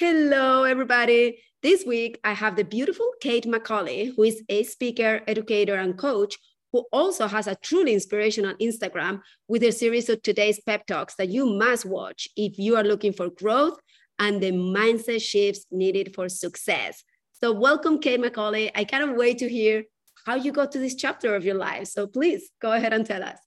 Hello, 0.00 0.62
everybody. 0.62 1.42
This 1.60 1.84
week, 1.84 2.20
I 2.22 2.32
have 2.32 2.54
the 2.54 2.62
beautiful 2.62 3.10
Kate 3.20 3.46
McCauley, 3.46 4.14
who 4.14 4.22
is 4.22 4.44
a 4.48 4.62
speaker, 4.62 5.22
educator, 5.26 5.74
and 5.74 5.98
coach 5.98 6.38
who 6.70 6.86
also 6.92 7.26
has 7.26 7.48
a 7.48 7.56
truly 7.56 7.94
inspirational 7.94 8.54
Instagram 8.62 9.22
with 9.48 9.64
a 9.64 9.72
series 9.72 10.08
of 10.08 10.22
today's 10.22 10.60
pep 10.60 10.86
talks 10.86 11.16
that 11.16 11.30
you 11.30 11.46
must 11.46 11.84
watch 11.84 12.28
if 12.36 12.60
you 12.60 12.76
are 12.76 12.84
looking 12.84 13.12
for 13.12 13.28
growth 13.28 13.76
and 14.20 14.40
the 14.40 14.52
mindset 14.52 15.20
shifts 15.20 15.66
needed 15.72 16.14
for 16.14 16.28
success. 16.28 17.02
So, 17.32 17.50
welcome, 17.50 17.98
Kate 17.98 18.20
McCauley. 18.20 18.70
I 18.76 18.84
cannot 18.84 19.16
wait 19.16 19.38
to 19.38 19.48
hear 19.48 19.82
how 20.24 20.36
you 20.36 20.52
got 20.52 20.70
to 20.72 20.78
this 20.78 20.94
chapter 20.94 21.34
of 21.34 21.44
your 21.44 21.56
life. 21.56 21.88
So, 21.88 22.06
please 22.06 22.50
go 22.62 22.70
ahead 22.70 22.92
and 22.92 23.04
tell 23.04 23.24
us. 23.24 23.38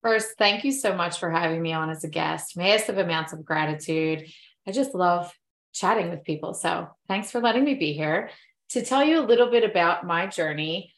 First, 0.00 0.38
thank 0.38 0.62
you 0.62 0.70
so 0.70 0.94
much 0.94 1.18
for 1.18 1.28
having 1.28 1.60
me 1.60 1.72
on 1.72 1.90
as 1.90 2.04
a 2.04 2.08
guest. 2.08 2.56
Massive 2.56 2.98
amounts 2.98 3.32
of 3.32 3.44
gratitude. 3.44 4.28
I 4.64 4.70
just 4.70 4.94
love 4.94 5.36
chatting 5.72 6.10
with 6.10 6.24
people. 6.24 6.54
So, 6.54 6.88
thanks 7.08 7.30
for 7.30 7.40
letting 7.40 7.64
me 7.64 7.74
be 7.74 7.92
here. 7.92 8.30
To 8.70 8.84
tell 8.84 9.04
you 9.04 9.20
a 9.20 9.26
little 9.26 9.50
bit 9.50 9.64
about 9.64 10.06
my 10.06 10.26
journey, 10.26 10.94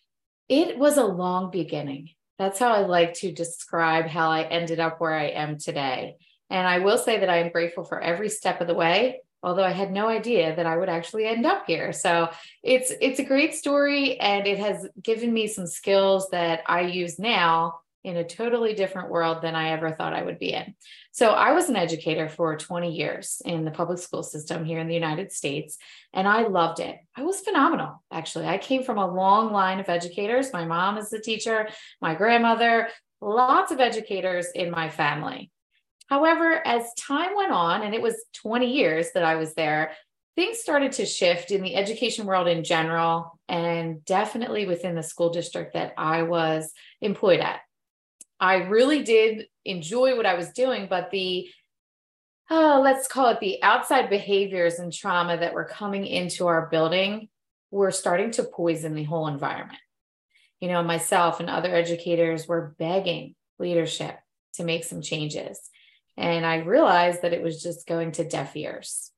it 0.49 0.79
was 0.79 0.97
a 0.97 1.05
long 1.05 1.51
beginning. 1.51 2.11
That's 2.39 2.59
how 2.59 2.73
I 2.73 2.81
like 2.81 3.15
to 3.15 3.33
describe 3.33 4.07
how 4.07 4.31
I 4.31 4.43
ended 4.43 4.81
up 4.81 5.01
where 5.01 5.15
I 5.15 5.27
am 5.27 5.59
today. 5.59 6.17
And 6.51 6.67
I 6.67 6.81
will 6.81 6.99
say 6.99 7.21
that 7.21 7.31
I 7.31 7.39
am 7.39 7.51
grateful 7.51 7.85
for 7.85 8.01
every 8.01 8.29
step 8.29 8.61
of 8.61 8.67
the 8.67 8.75
way, 8.75 9.21
although 9.43 9.65
I 9.65 9.73
had 9.73 9.93
no 9.93 10.09
idea 10.09 10.55
that 10.55 10.67
I 10.67 10.77
would 10.77 10.89
actually 10.89 11.27
end 11.27 11.47
up 11.47 11.65
here. 11.67 11.93
So 11.93 12.31
it's 12.63 12.93
it's 13.01 13.19
a 13.19 13.25
great 13.25 13.55
story 13.55 14.19
and 14.21 14.47
it 14.47 14.59
has 14.59 14.87
given 15.01 15.33
me 15.33 15.47
some 15.47 15.67
skills 15.67 16.29
that 16.31 16.63
I 16.67 16.83
use 16.83 17.19
now 17.19 17.81
in 18.05 18.19
a 18.19 18.25
totally 18.25 18.75
different 18.75 19.11
world 19.11 19.41
than 19.43 19.57
I 19.57 19.71
ever 19.71 19.91
thought 19.91 20.13
I 20.13 20.23
would 20.23 20.39
be 20.39 20.53
in. 20.53 20.75
So 21.11 21.31
I 21.31 21.53
was 21.53 21.71
an 21.71 21.77
educator 21.77 22.29
for 22.29 22.57
20 22.57 22.93
years 22.93 23.41
in 23.45 23.65
the 23.65 23.71
public 23.71 23.99
school 23.99 24.23
system 24.23 24.65
here 24.65 24.79
in 24.79 24.89
the 24.89 24.95
United 24.95 25.33
States, 25.33 25.79
and 26.13 26.29
I 26.29 26.47
loved 26.47 26.81
it. 26.81 26.97
I 27.17 27.23
was 27.23 27.41
phenomenal, 27.41 28.03
actually. 28.13 28.47
I 28.47 28.59
came 28.59 28.85
from 28.85 28.99
a 28.99 29.13
long 29.13 29.53
line 29.53 29.81
of 29.81 29.89
educators. 29.89 30.53
My 30.53 30.67
mom 30.67 30.99
is 30.99 31.13
a 31.13 31.21
teacher, 31.21 31.69
my 32.03 32.15
grandmother, 32.15 32.89
lots 33.23 33.73
of 33.73 33.81
educators 33.81 34.49
in 34.55 34.71
my 34.71 34.91
family. 34.91 35.51
However, 36.09 36.61
as 36.67 36.93
time 36.95 37.35
went 37.35 37.53
on, 37.53 37.83
and 37.83 37.95
it 37.95 38.03
was 38.03 38.23
20 38.35 38.71
years 38.71 39.13
that 39.15 39.25
I 39.25 39.37
was 39.37 39.55
there, 39.55 39.93
things 40.37 40.59
started 40.59 40.93
to 40.93 41.07
shift 41.07 41.51
in 41.51 41.63
the 41.63 41.77
education 41.77 42.27
world 42.27 42.49
in 42.49 42.65
general, 42.65 43.39
and 43.49 44.05
definitely 44.05 44.67
within 44.67 44.95
the 44.95 45.03
school 45.03 45.31
district 45.31 45.73
that 45.73 45.95
I 45.97 46.25
was 46.25 46.71
employed 47.01 47.41
at. 47.41 47.61
I 48.45 48.57
really 48.67 49.03
did 49.03 49.47
enjoy 49.65 50.17
what 50.17 50.27
I 50.27 50.35
was 50.35 50.51
doing, 50.51 50.87
but 50.89 51.11
the 51.11 51.49
oh, 52.51 52.81
let's 52.85 53.09
call 53.09 53.31
it 53.31 53.41
the 53.41 53.63
outside 53.63 54.11
behaviors 54.11 54.79
and 54.79 54.93
trauma 54.93 55.39
that 55.39 55.55
were 55.55 55.65
coming 55.65 56.07
into 56.07 56.47
our 56.47 56.67
building 56.67 57.31
were 57.71 57.91
starting 57.91 58.31
to 58.33 58.45
poison 58.45 58.95
the 58.95 59.05
whole 59.05 59.29
environment. 59.29 59.79
You 60.61 60.69
know, 60.69 60.83
myself 60.83 61.41
and 61.41 61.49
other 61.49 61.75
educators 61.75 62.47
were 62.47 62.75
begging 62.79 63.35
leadership 63.59 64.19
to 64.55 64.65
make 64.65 64.85
some 64.85 65.01
changes. 65.01 65.59
And 66.19 66.45
I 66.45 66.57
realized 66.57 67.23
that 67.23 67.33
it 67.33 67.43
was 67.43 67.63
just 67.63 67.87
going 67.87 68.13
to 68.13 68.29
deaf 68.29 68.55
ears. 68.57 69.11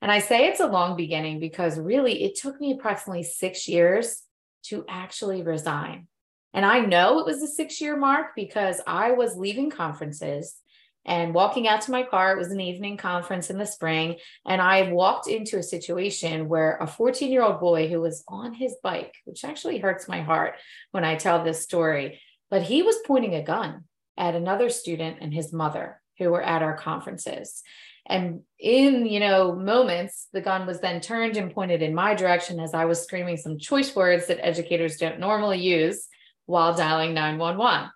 And 0.00 0.12
I 0.12 0.20
say 0.20 0.46
it's 0.46 0.60
a 0.60 0.68
long 0.68 0.96
beginning 0.96 1.40
because 1.40 1.78
really 1.78 2.22
it 2.22 2.36
took 2.36 2.60
me 2.60 2.72
approximately 2.72 3.24
six 3.24 3.66
years 3.66 4.22
to 4.66 4.84
actually 4.88 5.42
resign. 5.42 6.06
And 6.54 6.64
I 6.64 6.80
know 6.80 7.18
it 7.18 7.26
was 7.26 7.42
a 7.42 7.46
six 7.46 7.80
year 7.80 7.96
mark 7.96 8.34
because 8.34 8.80
I 8.86 9.12
was 9.12 9.36
leaving 9.36 9.70
conferences 9.70 10.56
and 11.04 11.32
walking 11.32 11.66
out 11.66 11.80
to 11.82 11.90
my 11.90 12.02
car. 12.02 12.32
It 12.32 12.38
was 12.38 12.52
an 12.52 12.60
evening 12.60 12.96
conference 12.96 13.50
in 13.50 13.58
the 13.58 13.66
spring. 13.66 14.16
And 14.46 14.60
I 14.60 14.92
walked 14.92 15.26
into 15.26 15.58
a 15.58 15.62
situation 15.62 16.48
where 16.48 16.76
a 16.78 16.86
14 16.86 17.30
year 17.30 17.42
old 17.42 17.60
boy 17.60 17.88
who 17.88 18.00
was 18.00 18.24
on 18.28 18.54
his 18.54 18.76
bike, 18.82 19.14
which 19.24 19.44
actually 19.44 19.78
hurts 19.78 20.08
my 20.08 20.20
heart 20.20 20.54
when 20.90 21.04
I 21.04 21.16
tell 21.16 21.42
this 21.42 21.62
story, 21.62 22.20
but 22.50 22.62
he 22.62 22.82
was 22.82 22.96
pointing 23.06 23.34
a 23.34 23.42
gun 23.42 23.84
at 24.16 24.34
another 24.34 24.68
student 24.68 25.18
and 25.20 25.32
his 25.32 25.52
mother 25.52 26.00
who 26.18 26.30
were 26.30 26.42
at 26.42 26.62
our 26.62 26.76
conferences. 26.76 27.62
And 28.04 28.40
in, 28.58 29.06
you 29.06 29.20
know, 29.20 29.54
moments, 29.54 30.28
the 30.32 30.40
gun 30.40 30.66
was 30.66 30.80
then 30.80 31.00
turned 31.00 31.36
and 31.36 31.52
pointed 31.52 31.82
in 31.82 31.94
my 31.94 32.14
direction 32.14 32.58
as 32.58 32.74
I 32.74 32.86
was 32.86 33.02
screaming 33.02 33.36
some 33.36 33.58
choice 33.58 33.94
words 33.94 34.26
that 34.26 34.44
educators 34.44 34.96
don't 34.96 35.20
normally 35.20 35.60
use 35.60 36.08
while 36.48 36.74
dialing 36.74 37.12
911. 37.12 37.90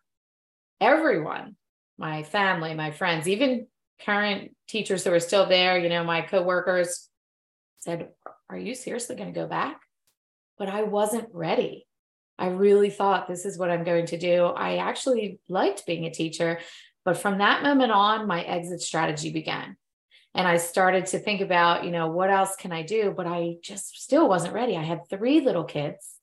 Everyone, 0.78 1.56
my 1.96 2.22
family, 2.22 2.74
my 2.74 2.90
friends, 2.90 3.26
even 3.26 3.66
current 4.04 4.54
teachers 4.68 5.04
who 5.04 5.12
are 5.12 5.20
still 5.20 5.46
there, 5.46 5.78
you 5.78 5.88
know, 5.88 6.04
my 6.04 6.20
coworkers 6.20 7.08
said, 7.78 8.10
Are 8.50 8.58
you 8.58 8.74
seriously 8.74 9.16
going 9.16 9.32
to 9.32 9.40
go 9.40 9.46
back? 9.46 9.80
But 10.58 10.68
I 10.68 10.82
wasn't 10.82 11.28
ready. 11.32 11.86
I 12.38 12.48
really 12.48 12.90
thought 12.90 13.26
this 13.26 13.46
is 13.46 13.56
what 13.56 13.70
I'm 13.70 13.84
going 13.84 14.04
to 14.06 14.18
do. 14.18 14.44
I 14.44 14.76
actually 14.76 15.40
liked 15.48 15.86
being 15.86 16.04
a 16.04 16.10
teacher. 16.10 16.60
But 17.06 17.16
from 17.16 17.38
that 17.38 17.62
moment 17.62 17.90
on, 17.90 18.26
my 18.26 18.42
exit 18.42 18.82
strategy 18.82 19.32
began. 19.32 19.78
And 20.34 20.46
I 20.46 20.58
started 20.58 21.06
to 21.06 21.19
think 21.19 21.40
about, 21.40 21.84
you 21.84 21.90
know, 21.90 22.08
what 22.08 22.30
else 22.30 22.54
can 22.56 22.70
I 22.70 22.82
do? 22.82 23.14
But 23.16 23.26
I 23.26 23.56
just 23.62 24.02
still 24.02 24.28
wasn't 24.28 24.54
ready. 24.54 24.76
I 24.76 24.82
had 24.82 25.08
three 25.08 25.40
little 25.40 25.64
kids. 25.64 26.19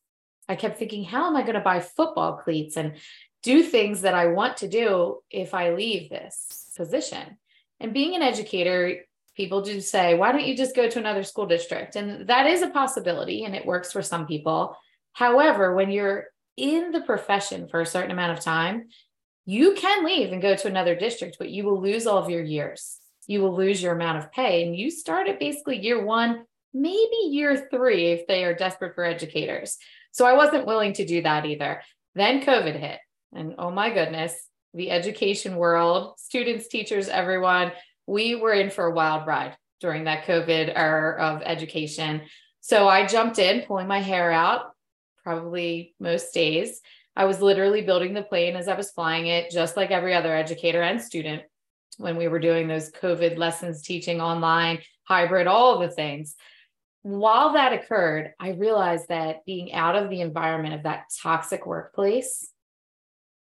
I 0.50 0.56
kept 0.56 0.80
thinking, 0.80 1.04
how 1.04 1.28
am 1.28 1.36
I 1.36 1.44
going 1.44 1.54
to 1.54 1.62
buy 1.62 1.80
football 1.80 2.34
cleats 2.38 2.76
and 2.76 2.96
do 3.44 3.64
things 3.64 4.02
that 4.02 4.16
I 4.16 4.28
want 4.28 4.58
to 4.58 4.68
do 4.68 5.20
if 5.30 5.54
I 5.54 5.74
leave 5.74 6.10
this 6.10 6.72
position? 6.76 7.38
And 7.80 7.94
being 7.94 8.16
an 8.16 8.24
educator, 8.24 9.04
people 9.36 9.62
do 9.62 9.80
say, 9.80 10.16
why 10.16 10.32
don't 10.32 10.46
you 10.46 10.58
just 10.58 10.76
go 10.76 10.90
to 10.90 11.00
another 11.00 11.24
school 11.24 11.46
district? 11.46 11.96
And 11.96 12.28
that 12.28 12.48
is 12.48 12.64
a 12.64 12.70
possibility 12.70 13.46
and 13.46 13.56
it 13.56 13.66
works 13.66 13.92
for 13.92 14.02
some 14.02 14.26
people. 14.26 14.76
However, 15.14 15.76
when 15.76 15.92
you're 15.92 16.26
in 16.58 16.92
the 16.92 17.02
profession 17.02 17.68
for 17.68 17.80
a 17.80 17.86
certain 17.86 18.12
amount 18.12 18.38
of 18.38 18.44
time, 18.44 18.90
you 19.46 19.74
can 19.76 20.04
leave 20.04 20.34
and 20.34 20.42
go 20.42 20.56
to 20.56 20.68
another 20.68 20.96
district, 20.96 21.38
but 21.40 21.50
you 21.50 21.64
will 21.64 21.82
lose 21.82 22.06
all 22.06 22.18
of 22.18 22.30
your 22.30 22.44
years. 22.44 22.98
You 23.28 23.42
will 23.42 23.56
lose 23.56 23.82
your 23.82 23.94
amount 23.94 24.18
of 24.18 24.32
pay. 24.32 24.66
And 24.66 24.76
you 24.76 24.92
start 24.92 25.28
at 25.28 25.40
basically 25.40 25.80
year 25.80 26.04
one, 26.04 26.44
maybe 26.74 27.18
year 27.30 27.68
three 27.72 28.12
if 28.12 28.28
they 28.28 28.44
are 28.44 28.54
desperate 28.54 28.96
for 28.96 29.04
educators. 29.04 29.78
So 30.12 30.26
I 30.26 30.34
wasn't 30.34 30.66
willing 30.66 30.94
to 30.94 31.06
do 31.06 31.22
that 31.22 31.46
either. 31.46 31.82
Then 32.16 32.42
COVID 32.42 32.80
hit. 32.80 33.00
And 33.34 33.56
oh 33.58 33.72
my 33.72 33.92
goodness, 33.92 34.34
the 34.74 34.92
education 34.92 35.56
world, 35.56 36.16
students, 36.18 36.68
teachers, 36.68 37.08
everyone, 37.08 37.72
we 38.08 38.36
were 38.36 38.54
in 38.54 38.70
for 38.70 38.86
a 38.86 38.94
wild 38.94 39.28
ride 39.28 39.56
during 39.82 40.06
that 40.06 40.26
COVID 40.26 40.74
era 40.76 41.22
of 41.22 41.42
education. 41.44 42.22
So 42.62 42.88
I 42.88 43.06
jumped 43.06 43.40
in, 43.40 43.66
pulling 43.66 43.88
my 43.88 44.00
hair 44.00 44.32
out, 44.32 44.72
probably 45.24 45.94
most 46.00 46.34
days. 46.34 46.82
I 47.16 47.26
was 47.26 47.42
literally 47.42 47.82
building 47.82 48.14
the 48.14 48.24
plane 48.24 48.56
as 48.56 48.68
I 48.68 48.76
was 48.76 48.92
flying 48.92 49.28
it, 49.28 49.52
just 49.52 49.78
like 49.78 49.92
every 49.92 50.14
other 50.14 50.36
educator 50.36 50.82
and 50.82 51.02
student 51.02 51.44
when 51.98 52.16
we 52.16 52.28
were 52.28 52.40
doing 52.40 52.68
those 52.68 52.92
COVID 52.92 53.38
lessons, 53.38 53.82
teaching 53.82 54.22
online, 54.22 54.80
hybrid, 55.04 55.48
all 55.48 55.80
the 55.80 55.90
things 55.90 56.36
while 57.10 57.54
that 57.54 57.74
occurred, 57.74 58.34
I 58.40 58.50
realized 58.52 59.08
that 59.10 59.46
being 59.46 59.74
out 59.74 59.96
of 59.96 60.10
the 60.10 60.22
environment 60.22 60.76
of 60.76 60.84
that 60.84 61.06
toxic 61.22 61.66
workplace, 61.66 62.52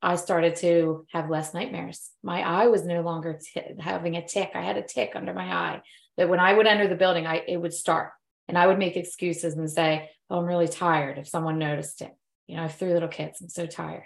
I 0.03 0.17
started 0.17 0.57
to 0.57 1.07
have 1.13 1.31
less 1.31 1.55
nightmares. 1.55 2.11
My 2.23 2.43
eye 2.43 2.67
was 2.69 2.85
no 2.85 3.01
longer 3.01 3.41
t- 3.43 3.63
having 3.81 4.17
a 4.17 4.27
tic. 4.27 4.51
I 4.55 4.63
had 4.63 4.77
a 4.77 4.83
tic 4.83 5.13
under 5.15 5.33
my 5.33 5.53
eye 5.53 5.83
that 6.17 6.29
when 6.29 6.41
I 6.41 6.53
would 6.53 6.67
enter 6.67 6.87
the 6.87 6.95
building, 6.95 7.27
I 7.27 7.43
it 7.49 7.57
would 7.57 7.73
start, 7.73 8.13
and 8.47 8.59
I 8.59 8.67
would 8.67 8.79
make 8.79 8.97
excuses 8.97 9.55
and 9.55 9.71
say, 9.71 10.11
"Oh, 10.29 10.39
I'm 10.39 10.45
really 10.45 10.69
tired." 10.69 11.19
If 11.19 11.29
someone 11.29 11.59
noticed 11.59 12.03
it, 12.03 12.13
you 12.47 12.57
know, 12.57 12.63
I 12.63 12.67
have 12.67 12.77
three 12.77 12.93
little 12.93 13.09
kids. 13.09 13.41
I'm 13.41 13.49
so 13.49 13.67
tired. 13.67 14.05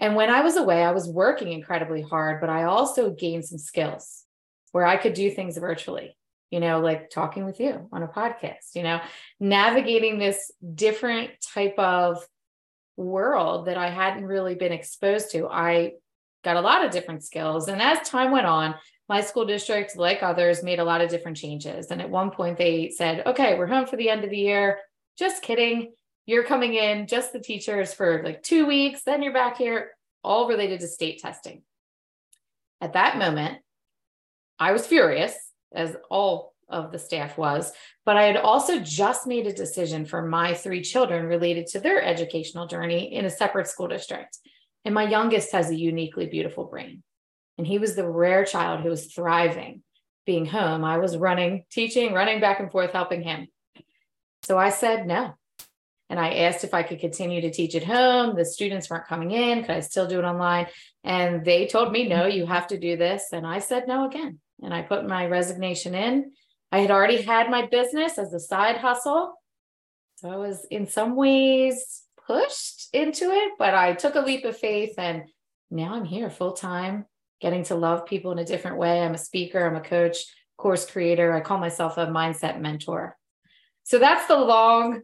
And 0.00 0.16
when 0.16 0.30
I 0.30 0.42
was 0.42 0.56
away, 0.56 0.82
I 0.82 0.90
was 0.90 1.08
working 1.08 1.52
incredibly 1.52 2.02
hard, 2.02 2.40
but 2.40 2.50
I 2.50 2.64
also 2.64 3.12
gained 3.12 3.44
some 3.44 3.58
skills 3.58 4.24
where 4.72 4.84
I 4.84 4.96
could 4.96 5.14
do 5.14 5.30
things 5.30 5.56
virtually 5.56 6.16
you 6.52 6.60
know, 6.60 6.80
like 6.80 7.08
talking 7.08 7.46
with 7.46 7.58
you 7.58 7.88
on 7.92 8.02
a 8.02 8.08
podcast, 8.08 8.74
you 8.74 8.82
know, 8.82 9.00
navigating 9.40 10.18
this 10.18 10.52
different 10.74 11.30
type 11.40 11.78
of 11.78 12.24
world 12.98 13.66
that 13.66 13.78
I 13.78 13.88
hadn't 13.88 14.26
really 14.26 14.54
been 14.54 14.70
exposed 14.70 15.32
to. 15.32 15.48
I 15.48 15.94
got 16.44 16.56
a 16.56 16.60
lot 16.60 16.84
of 16.84 16.90
different 16.90 17.24
skills. 17.24 17.68
And 17.68 17.80
as 17.80 18.06
time 18.06 18.30
went 18.30 18.46
on, 18.46 18.74
my 19.08 19.22
school 19.22 19.46
district, 19.46 19.96
like 19.96 20.22
others, 20.22 20.62
made 20.62 20.78
a 20.78 20.84
lot 20.84 21.00
of 21.00 21.08
different 21.08 21.38
changes. 21.38 21.86
And 21.90 22.02
at 22.02 22.10
one 22.10 22.30
point, 22.30 22.58
they 22.58 22.90
said, 22.90 23.26
okay, 23.26 23.58
we're 23.58 23.66
home 23.66 23.86
for 23.86 23.96
the 23.96 24.10
end 24.10 24.22
of 24.22 24.30
the 24.30 24.38
year. 24.38 24.78
Just 25.18 25.42
kidding. 25.42 25.94
You're 26.26 26.44
coming 26.44 26.74
in, 26.74 27.06
just 27.06 27.32
the 27.32 27.40
teachers 27.40 27.94
for 27.94 28.22
like 28.22 28.42
two 28.42 28.66
weeks, 28.66 29.02
then 29.04 29.22
you're 29.22 29.32
back 29.32 29.56
here, 29.56 29.90
all 30.22 30.48
related 30.48 30.80
to 30.80 30.86
state 30.86 31.18
testing. 31.20 31.62
At 32.80 32.92
that 32.92 33.16
moment, 33.16 33.58
I 34.58 34.72
was 34.72 34.86
furious, 34.86 35.34
as 35.74 35.96
all 36.10 36.54
of 36.68 36.90
the 36.90 36.98
staff 36.98 37.36
was, 37.36 37.72
but 38.06 38.16
I 38.16 38.24
had 38.24 38.36
also 38.36 38.80
just 38.80 39.26
made 39.26 39.46
a 39.46 39.52
decision 39.52 40.06
for 40.06 40.22
my 40.22 40.54
three 40.54 40.82
children 40.82 41.26
related 41.26 41.66
to 41.68 41.80
their 41.80 42.02
educational 42.02 42.66
journey 42.66 43.14
in 43.14 43.24
a 43.24 43.30
separate 43.30 43.68
school 43.68 43.88
district. 43.88 44.38
And 44.84 44.94
my 44.94 45.08
youngest 45.08 45.52
has 45.52 45.70
a 45.70 45.76
uniquely 45.76 46.26
beautiful 46.26 46.64
brain. 46.64 47.02
And 47.58 47.66
he 47.66 47.78
was 47.78 47.94
the 47.94 48.08
rare 48.08 48.44
child 48.44 48.80
who 48.80 48.88
was 48.88 49.12
thriving 49.12 49.82
being 50.24 50.46
home. 50.46 50.84
I 50.84 50.98
was 50.98 51.16
running, 51.16 51.64
teaching, 51.70 52.12
running 52.12 52.40
back 52.40 52.60
and 52.60 52.70
forth, 52.70 52.92
helping 52.92 53.22
him. 53.22 53.48
So 54.44 54.58
I 54.58 54.70
said 54.70 55.06
no. 55.06 55.34
And 56.08 56.20
I 56.20 56.34
asked 56.34 56.62
if 56.62 56.74
I 56.74 56.82
could 56.82 57.00
continue 57.00 57.40
to 57.40 57.50
teach 57.50 57.74
at 57.74 57.84
home. 57.84 58.36
The 58.36 58.44
students 58.44 58.90
weren't 58.90 59.06
coming 59.06 59.30
in. 59.30 59.62
Could 59.62 59.76
I 59.76 59.80
still 59.80 60.06
do 60.06 60.18
it 60.18 60.24
online? 60.24 60.66
And 61.04 61.44
they 61.44 61.66
told 61.66 61.90
me, 61.90 62.06
no, 62.06 62.26
you 62.26 62.44
have 62.44 62.66
to 62.68 62.78
do 62.78 62.96
this. 62.96 63.28
And 63.32 63.46
I 63.46 63.60
said 63.60 63.88
no 63.88 64.06
again. 64.06 64.38
And 64.62 64.72
I 64.72 64.82
put 64.82 65.06
my 65.06 65.26
resignation 65.26 65.94
in. 65.94 66.32
I 66.70 66.78
had 66.78 66.90
already 66.90 67.22
had 67.22 67.50
my 67.50 67.66
business 67.66 68.18
as 68.18 68.32
a 68.32 68.40
side 68.40 68.78
hustle. 68.78 69.34
So 70.16 70.30
I 70.30 70.36
was 70.36 70.64
in 70.70 70.86
some 70.86 71.16
ways 71.16 72.02
pushed 72.26 72.88
into 72.92 73.30
it, 73.30 73.52
but 73.58 73.74
I 73.74 73.94
took 73.94 74.14
a 74.14 74.20
leap 74.20 74.44
of 74.44 74.56
faith 74.56 74.94
and 74.98 75.24
now 75.70 75.94
I'm 75.94 76.04
here 76.04 76.30
full 76.30 76.52
time, 76.52 77.06
getting 77.40 77.64
to 77.64 77.74
love 77.74 78.06
people 78.06 78.30
in 78.32 78.38
a 78.38 78.44
different 78.44 78.76
way. 78.76 79.02
I'm 79.02 79.14
a 79.14 79.18
speaker, 79.18 79.66
I'm 79.66 79.76
a 79.76 79.80
coach, 79.80 80.18
course 80.56 80.88
creator. 80.88 81.32
I 81.32 81.40
call 81.40 81.58
myself 81.58 81.98
a 81.98 82.06
mindset 82.06 82.60
mentor. 82.60 83.16
So 83.82 83.98
that's 83.98 84.26
the 84.28 84.38
long 84.38 85.02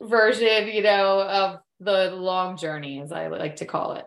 version, 0.00 0.68
you 0.68 0.82
know, 0.82 1.20
of 1.20 1.58
the 1.80 2.12
long 2.12 2.56
journey, 2.56 3.00
as 3.02 3.12
I 3.12 3.28
like 3.28 3.56
to 3.56 3.66
call 3.66 3.92
it. 3.92 4.04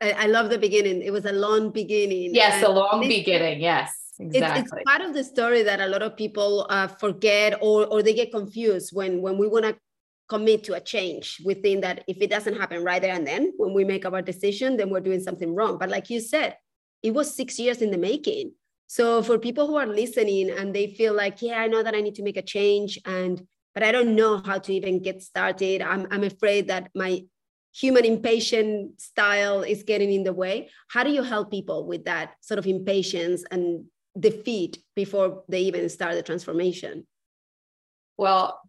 I, 0.00 0.26
love 0.26 0.50
the 0.50 0.58
beginning. 0.58 1.02
It 1.02 1.12
was 1.12 1.26
a 1.26 1.32
long 1.32 1.70
beginning. 1.70 2.34
Yes, 2.34 2.62
a 2.62 2.68
long 2.68 3.06
beginning. 3.06 3.60
Yes. 3.60 3.94
Exactly. 4.18 4.62
It's, 4.62 4.72
it's, 4.72 4.82
part 4.86 5.00
of 5.00 5.14
the 5.14 5.24
story 5.24 5.62
that 5.62 5.80
a 5.80 5.86
lot 5.86 6.02
of 6.02 6.16
people 6.16 6.66
uh, 6.68 6.88
forget 6.88 7.58
or, 7.60 7.86
or 7.86 8.02
they 8.02 8.14
get 8.14 8.30
confused 8.30 8.90
when, 8.92 9.22
when 9.22 9.38
we 9.38 9.46
want 9.46 9.64
to 9.64 9.76
commit 10.28 10.64
to 10.64 10.74
a 10.74 10.80
change. 10.80 11.40
We 11.44 11.54
think 11.54 11.82
that 11.82 12.04
if 12.06 12.18
it 12.20 12.30
doesn't 12.30 12.56
happen 12.56 12.84
right 12.84 13.00
there 13.00 13.14
and 13.14 13.26
then, 13.26 13.52
when 13.56 13.72
we 13.74 13.84
make 13.84 14.04
our 14.06 14.22
decision, 14.22 14.76
then 14.76 14.90
we're 14.90 15.00
doing 15.00 15.20
something 15.20 15.54
wrong. 15.54 15.78
But 15.78 15.88
like 15.88 16.10
you 16.10 16.20
said, 16.20 16.56
it 17.02 17.12
was 17.12 17.34
six 17.34 17.58
years 17.58 17.82
in 17.82 17.90
the 17.90 17.98
making. 17.98 18.52
So 18.86 19.22
for 19.22 19.38
people 19.38 19.66
who 19.66 19.76
are 19.76 19.86
listening 19.86 20.50
and 20.50 20.74
they 20.74 20.94
feel 20.94 21.14
like, 21.14 21.42
yeah, 21.42 21.60
I 21.60 21.66
know 21.66 21.82
that 21.82 21.94
I 21.94 22.00
need 22.00 22.16
to 22.16 22.22
make 22.22 22.36
a 22.36 22.42
change 22.42 22.98
and 23.04 23.46
but 23.72 23.84
I 23.84 23.92
don't 23.92 24.16
know 24.16 24.42
how 24.44 24.58
to 24.58 24.74
even 24.74 25.00
get 25.00 25.22
started. 25.22 25.80
I'm, 25.80 26.06
I'm 26.10 26.24
afraid 26.24 26.68
that 26.68 26.90
my 26.94 27.22
human 27.74 28.04
impatient 28.04 29.00
style 29.00 29.62
is 29.62 29.82
getting 29.82 30.12
in 30.12 30.24
the 30.24 30.32
way. 30.32 30.70
How 30.88 31.04
do 31.04 31.10
you 31.10 31.22
help 31.22 31.50
people 31.50 31.86
with 31.86 32.04
that 32.04 32.34
sort 32.40 32.58
of 32.58 32.66
impatience 32.66 33.44
and 33.50 33.84
defeat 34.18 34.78
before 34.96 35.44
they 35.48 35.60
even 35.62 35.88
start 35.88 36.14
the 36.14 36.22
transformation? 36.22 37.06
Well, 38.16 38.60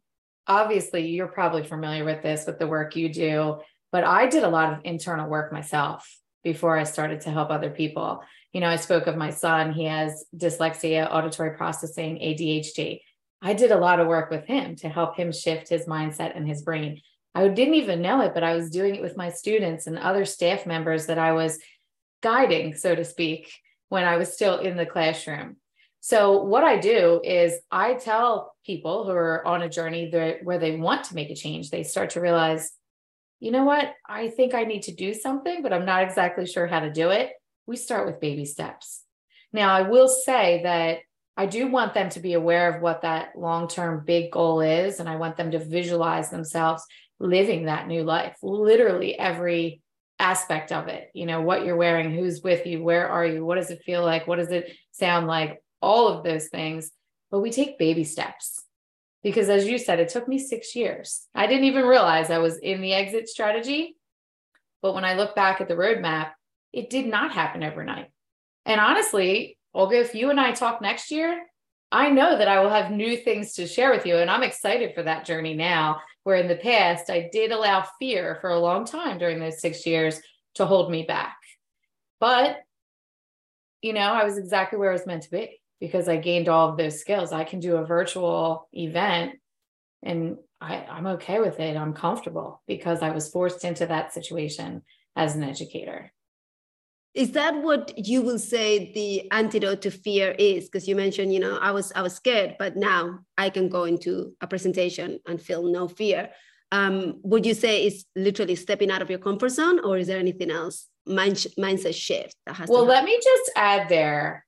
obviously, 0.48 1.08
you're 1.08 1.28
probably 1.28 1.64
familiar 1.64 2.06
with 2.06 2.22
this 2.22 2.46
with 2.46 2.60
the 2.60 2.68
work 2.68 2.96
you 2.96 3.12
do, 3.12 3.60
but 3.92 4.04
I 4.04 4.28
did 4.28 4.44
a 4.44 4.50
lot 4.50 4.74
of 4.74 4.80
internal 4.84 5.30
work 5.30 5.52
myself 5.52 6.08
before 6.44 6.78
I 6.78 6.84
started 6.84 7.22
to 7.22 7.32
help 7.32 7.50
other 7.50 7.70
people. 7.70 8.24
You 8.54 8.62
know, 8.62 8.68
I 8.68 8.76
spoke 8.76 9.08
of 9.08 9.18
my 9.18 9.30
son, 9.30 9.74
he 9.74 9.86
has 9.86 10.26
dyslexia, 10.36 11.08
auditory 11.12 11.56
processing, 11.56 12.16
ADHD. 12.18 13.00
I 13.42 13.54
did 13.54 13.72
a 13.72 13.78
lot 13.78 14.00
of 14.00 14.08
work 14.08 14.30
with 14.30 14.46
him 14.46 14.76
to 14.78 14.90
help 14.90 15.18
him 15.18 15.32
shift 15.32 15.70
his 15.70 15.86
mindset 15.86 16.36
and 16.36 16.48
his 16.48 16.62
brain. 16.62 17.02
I 17.34 17.48
didn't 17.48 17.76
even 17.76 18.02
know 18.02 18.22
it, 18.22 18.34
but 18.34 18.44
I 18.44 18.56
was 18.56 18.70
doing 18.70 18.96
it 18.96 19.02
with 19.02 19.18
my 19.18 19.30
students 19.30 19.88
and 19.88 19.98
other 19.98 20.26
staff 20.26 20.66
members 20.66 21.06
that 21.06 21.18
I 21.18 21.32
was 21.32 21.60
guiding, 22.22 22.76
so 22.76 22.94
to 22.94 23.06
speak, 23.06 23.52
when 23.90 24.04
I 24.04 24.18
was 24.18 24.34
still 24.34 24.60
in 24.60 24.78
the 24.78 24.86
classroom. 24.86 25.58
So, 26.02 26.44
what 26.44 26.64
I 26.64 26.78
do 26.78 27.22
is 27.24 27.54
I 27.72 27.94
tell 27.94 28.56
people 28.66 29.06
who 29.06 29.12
are 29.12 29.46
on 29.46 29.62
a 29.62 29.70
journey 29.70 30.10
that, 30.10 30.44
where 30.44 30.58
they 30.58 30.76
want 30.76 31.06
to 31.06 31.16
make 31.16 31.30
a 31.30 31.36
change, 31.36 31.70
they 31.70 31.84
start 31.84 32.12
to 32.12 32.22
realize, 32.22 32.72
you 33.40 33.52
know 33.52 33.64
what, 33.64 33.94
I 34.08 34.30
think 34.30 34.54
I 34.54 34.64
need 34.64 34.84
to 34.84 34.96
do 34.96 35.14
something, 35.14 35.62
but 35.62 35.72
I'm 35.72 35.86
not 35.86 36.04
exactly 36.04 36.46
sure 36.46 36.68
how 36.68 36.80
to 36.80 36.92
do 36.92 37.12
it. 37.12 37.32
We 37.68 37.78
start 37.78 38.08
with 38.08 38.20
baby 38.20 38.46
steps. 38.46 39.04
Now, 39.54 39.74
I 39.74 39.84
will 39.84 40.08
say 40.08 40.62
that 40.64 41.00
I 41.38 41.46
do 41.46 41.68
want 41.68 41.94
them 41.94 42.10
to 42.10 42.20
be 42.20 42.34
aware 42.34 42.74
of 42.74 42.82
what 42.82 43.02
that 43.02 43.38
long 43.38 43.68
term 43.68 44.04
big 44.06 44.32
goal 44.32 44.62
is. 44.62 45.00
And 45.00 45.08
I 45.08 45.16
want 45.16 45.38
them 45.38 45.52
to 45.52 45.60
visualize 45.60 46.30
themselves 46.30 46.86
living 47.22 47.66
that 47.66 47.88
new 47.88 48.04
life, 48.04 48.36
literally 48.42 49.18
every 49.18 49.82
aspect 50.20 50.72
of 50.72 50.88
it. 50.88 51.10
You 51.14 51.26
know, 51.26 51.42
what 51.42 51.66
you're 51.66 51.78
wearing, 51.78 52.12
who's 52.12 52.42
with 52.42 52.66
you, 52.66 52.84
where 52.84 53.08
are 53.08 53.26
you, 53.26 53.46
what 53.46 53.56
does 53.56 53.72
it 53.72 53.84
feel 53.84 54.04
like, 54.04 54.28
what 54.28 54.38
does 54.38 54.52
it 54.52 54.72
sound 54.92 55.28
like, 55.28 55.62
all 55.82 56.08
of 56.08 56.24
those 56.24 56.48
things. 56.48 56.92
But 57.30 57.40
we 57.40 57.52
take 57.52 57.80
baby 57.80 58.04
steps 58.04 58.64
because, 59.24 59.50
as 59.50 59.68
you 59.68 59.78
said, 59.78 60.00
it 60.00 60.10
took 60.10 60.28
me 60.28 60.40
six 60.40 60.76
years. 60.76 61.28
I 61.34 61.48
didn't 61.48 61.66
even 61.66 61.86
realize 61.86 62.30
I 62.30 62.40
was 62.40 62.58
in 62.58 62.82
the 62.82 62.94
exit 62.94 63.30
strategy. 63.30 63.96
But 64.82 64.96
when 64.96 65.06
I 65.06 65.14
look 65.14 65.36
back 65.36 65.62
at 65.62 65.68
the 65.68 65.76
roadmap, 65.76 66.32
it 66.74 66.90
did 66.90 67.06
not 67.06 67.32
happen 67.32 67.64
overnight. 67.64 68.12
And 68.66 68.82
honestly, 68.82 69.58
Olga, 69.74 70.00
if 70.00 70.16
you 70.16 70.30
and 70.30 70.40
I 70.40 70.52
talk 70.52 70.82
next 70.82 71.12
year, 71.12 71.40
I 71.92 72.10
know 72.10 72.38
that 72.38 72.48
I 72.48 72.62
will 72.62 72.70
have 72.70 72.92
new 72.92 73.18
things 73.18 73.54
to 73.54 73.68
share 73.68 73.92
with 73.92 74.06
you. 74.06 74.18
And 74.18 74.30
I'm 74.30 74.44
excited 74.44 74.96
for 74.96 75.04
that 75.04 75.26
journey 75.26 75.54
now, 75.54 76.02
where 76.24 76.38
in 76.38 76.48
the 76.48 76.56
past, 76.56 77.10
I 77.10 77.30
did 77.32 77.52
allow 77.52 77.86
fear 78.00 78.38
for 78.40 78.50
a 78.50 78.60
long 78.60 78.86
time 78.86 79.18
during 79.18 79.40
those 79.40 79.60
six 79.60 79.86
years 79.86 80.20
to 80.56 80.66
hold 80.66 80.90
me 80.90 81.04
back. 81.04 81.36
But, 82.20 82.58
you 83.82 83.94
know, 83.94 84.00
I 84.00 84.24
was 84.24 84.38
exactly 84.38 84.80
where 84.80 84.92
I 84.92 84.94
was 84.94 85.06
meant 85.06 85.24
to 85.24 85.32
be 85.32 85.60
because 85.80 86.08
I 86.08 86.18
gained 86.18 86.48
all 86.48 86.70
of 86.70 86.78
those 86.78 87.00
skills. 87.00 87.34
I 87.34 87.44
can 87.44 87.60
do 87.60 87.76
a 87.76 87.86
virtual 87.86 88.70
event 88.72 89.34
and 90.04 90.38
I, 90.62 90.86
I'm 90.90 91.08
okay 91.08 91.40
with 91.40 91.60
it. 91.60 91.76
I'm 91.76 91.94
comfortable 91.94 92.62
because 92.68 93.02
I 93.02 93.12
was 93.12 93.30
forced 93.30 93.66
into 93.66 93.88
that 93.88 94.14
situation 94.14 94.84
as 95.16 95.36
an 95.36 95.44
educator 95.44 96.14
is 97.14 97.32
that 97.34 97.62
what 97.62 97.94
you 97.98 98.22
will 98.22 98.40
say 98.40 98.94
the 98.94 99.30
antidote 99.32 99.82
to 99.82 99.92
fear 99.92 100.34
is? 100.40 100.66
Because 100.66 100.88
you 100.88 100.96
mentioned 100.96 101.34
you 101.34 101.40
know 101.40 101.58
i 101.62 101.72
was 101.72 101.92
i 101.96 102.02
was 102.02 102.16
scared 102.16 102.56
but 102.58 102.76
now 102.76 103.20
i 103.38 103.50
can 103.50 103.70
go 103.70 103.84
into 103.84 104.34
a 104.42 104.48
presentation 104.48 105.20
and 105.28 105.42
feel 105.42 105.64
no 105.64 105.88
fear. 105.88 106.30
Um, 106.74 107.20
would 107.24 107.46
you 107.46 107.54
say 107.54 107.86
it's 107.86 108.06
literally 108.16 108.56
stepping 108.56 108.92
out 108.92 109.02
of 109.02 109.10
your 109.10 109.20
comfort 109.20 109.50
zone 109.50 109.80
or 109.84 109.98
is 109.98 110.08
there 110.08 110.20
anything 110.20 110.50
else 110.50 110.88
Mind, 111.06 111.36
mindset 111.60 111.96
shift 111.96 112.36
that 112.46 112.56
has 112.56 112.70
well 112.70 112.86
let 112.86 113.04
me 113.04 113.20
just 113.22 113.52
add 113.56 113.90
there 113.90 114.46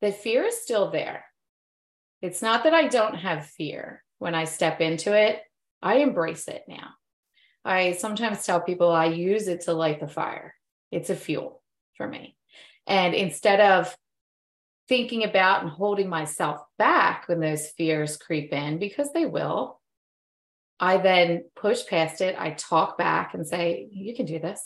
the 0.00 0.10
fear 0.10 0.44
is 0.44 0.60
still 0.60 0.90
there. 0.90 1.24
It's 2.22 2.42
not 2.42 2.64
that 2.64 2.74
i 2.74 2.88
don't 2.88 3.16
have 3.16 3.46
fear 3.46 4.02
when 4.18 4.34
i 4.34 4.44
step 4.44 4.80
into 4.80 5.14
it. 5.16 5.40
I 5.80 5.96
embrace 5.96 6.48
it 6.48 6.64
now. 6.66 6.88
I 7.64 7.92
sometimes 7.92 8.44
tell 8.44 8.60
people 8.60 8.90
i 8.90 9.06
use 9.06 9.46
it 9.46 9.62
to 9.62 9.74
light 9.74 10.00
the 10.00 10.08
fire. 10.08 10.54
It's 10.90 11.10
a 11.10 11.16
fuel 11.16 11.62
for 11.96 12.06
me. 12.06 12.36
And 12.86 13.14
instead 13.14 13.60
of 13.60 13.96
thinking 14.88 15.24
about 15.24 15.62
and 15.62 15.70
holding 15.70 16.08
myself 16.08 16.60
back 16.78 17.28
when 17.28 17.40
those 17.40 17.68
fears 17.68 18.16
creep 18.16 18.52
in, 18.52 18.78
because 18.78 19.12
they 19.12 19.24
will, 19.24 19.80
I 20.78 20.98
then 20.98 21.44
push 21.56 21.86
past 21.86 22.20
it. 22.20 22.36
I 22.38 22.50
talk 22.50 22.98
back 22.98 23.34
and 23.34 23.46
say, 23.46 23.88
You 23.90 24.14
can 24.14 24.26
do 24.26 24.38
this. 24.38 24.60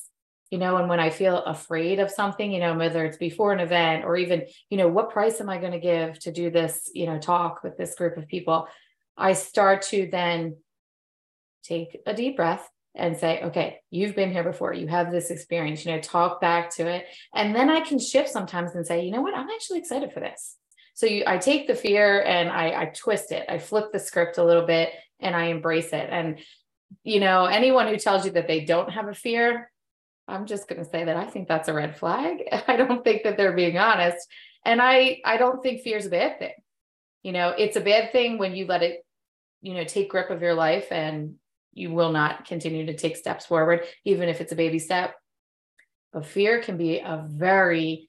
You 0.51 0.57
know, 0.57 0.79
and 0.79 0.89
when 0.89 0.99
I 0.99 1.11
feel 1.11 1.45
afraid 1.45 2.01
of 2.01 2.11
something, 2.11 2.51
you 2.51 2.59
know, 2.59 2.75
whether 2.75 3.05
it's 3.05 3.19
before 3.19 3.53
an 3.53 3.61
event 3.61 4.07
or 4.07 4.17
even, 4.17 4.47
you 4.71 4.79
know, 4.79 4.89
what 4.89 5.11
price 5.11 5.43
am 5.43 5.51
I 5.51 5.59
going 5.59 5.73
to 5.73 5.79
give 5.79 6.19
to 6.21 6.33
do 6.33 6.51
this, 6.51 6.91
you 6.95 7.05
know, 7.05 7.19
talk 7.19 7.63
with 7.63 7.77
this 7.77 7.95
group 7.95 8.17
of 8.17 8.27
people, 8.27 8.67
I 9.15 9.35
start 9.35 9.83
to 9.91 10.09
then 10.11 10.57
take 11.63 12.01
a 12.07 12.15
deep 12.15 12.37
breath 12.37 12.67
and 12.99 13.17
say, 13.17 13.41
okay, 13.43 13.79
you've 13.91 14.17
been 14.17 14.33
here 14.33 14.45
before. 14.45 14.73
You 14.73 14.89
have 14.89 15.11
this 15.11 15.31
experience, 15.31 15.85
you 15.85 15.93
know, 15.93 16.01
talk 16.01 16.41
back 16.41 16.71
to 16.77 16.87
it. 16.87 17.07
And 17.35 17.55
then 17.55 17.71
I 17.71 17.81
can 17.81 17.99
shift 17.99 18.29
sometimes 18.29 18.75
and 18.75 18.87
say, 18.87 19.05
you 19.05 19.13
know 19.13 19.23
what, 19.23 19.35
I'm 19.35 19.49
actually 19.49 19.79
excited 19.79 20.13
for 20.13 20.21
this. 20.21 20.57
So 20.95 21.07
you, 21.07 21.23
I 21.27 21.39
take 21.39 21.69
the 21.69 21.77
fear 21.77 22.23
and 22.23 22.49
I, 22.51 22.83
I 22.83 22.85
twist 22.87 23.31
it. 23.31 23.47
I 23.49 23.59
flip 23.59 23.93
the 23.93 24.01
script 24.01 24.39
a 24.39 24.45
little 24.45 24.67
bit 24.67 24.91
and 25.21 25.37
I 25.37 25.45
embrace 25.45 25.93
it. 25.93 26.09
And, 26.11 26.41
you 27.05 27.21
know, 27.21 27.45
anyone 27.45 27.87
who 27.87 27.97
tells 27.97 28.27
you 28.27 28.33
that 28.33 28.49
they 28.49 28.65
don't 28.65 28.91
have 28.91 29.07
a 29.07 29.15
fear, 29.15 29.71
I'm 30.27 30.47
just 30.47 30.69
going 30.69 30.83
to 30.83 30.91
say 30.91 31.05
that 31.05 31.17
I 31.17 31.27
think 31.27 31.47
that's 31.47 31.69
a 31.69 31.73
red 31.73 31.97
flag. 31.97 32.43
I 32.67 32.77
don't 32.77 33.05
think 33.05 33.23
that 33.23 33.37
they're 33.37 33.55
being 33.55 33.79
honest. 33.79 34.19
And 34.65 34.83
I, 34.83 35.21
I 35.25 35.37
don't 35.37 35.63
think 35.63 35.83
fear 35.83 35.99
is 35.99 36.07
a 36.07 36.11
bad 36.11 36.41
thing. 36.41 36.55
You 37.23 37.33
know, 37.33 37.51
it's 37.51 37.77
a 37.77 37.81
bad 37.81 38.11
thing 38.11 38.39
when 38.39 38.57
you 38.57 38.67
let 38.67 38.83
it, 38.83 39.05
you 39.63 39.75
know, 39.75 39.85
take 39.85 40.11
grip 40.11 40.31
of 40.31 40.43
your 40.43 40.55
life 40.55 40.91
and 40.91 41.37
you 41.79 41.93
will 41.93 42.13
not 42.13 42.45
continue 42.45 42.87
to 42.87 42.97
take 42.97 43.17
steps 43.17 43.47
forward, 43.47 43.85
even 44.05 44.29
if 44.29 44.41
it's 44.41 44.53
a 44.53 44.57
baby 44.57 44.79
step. 44.79 45.15
But 46.13 46.27
fear 46.27 46.61
can 46.63 46.77
be 46.77 46.99
a 46.99 47.25
very 47.27 48.09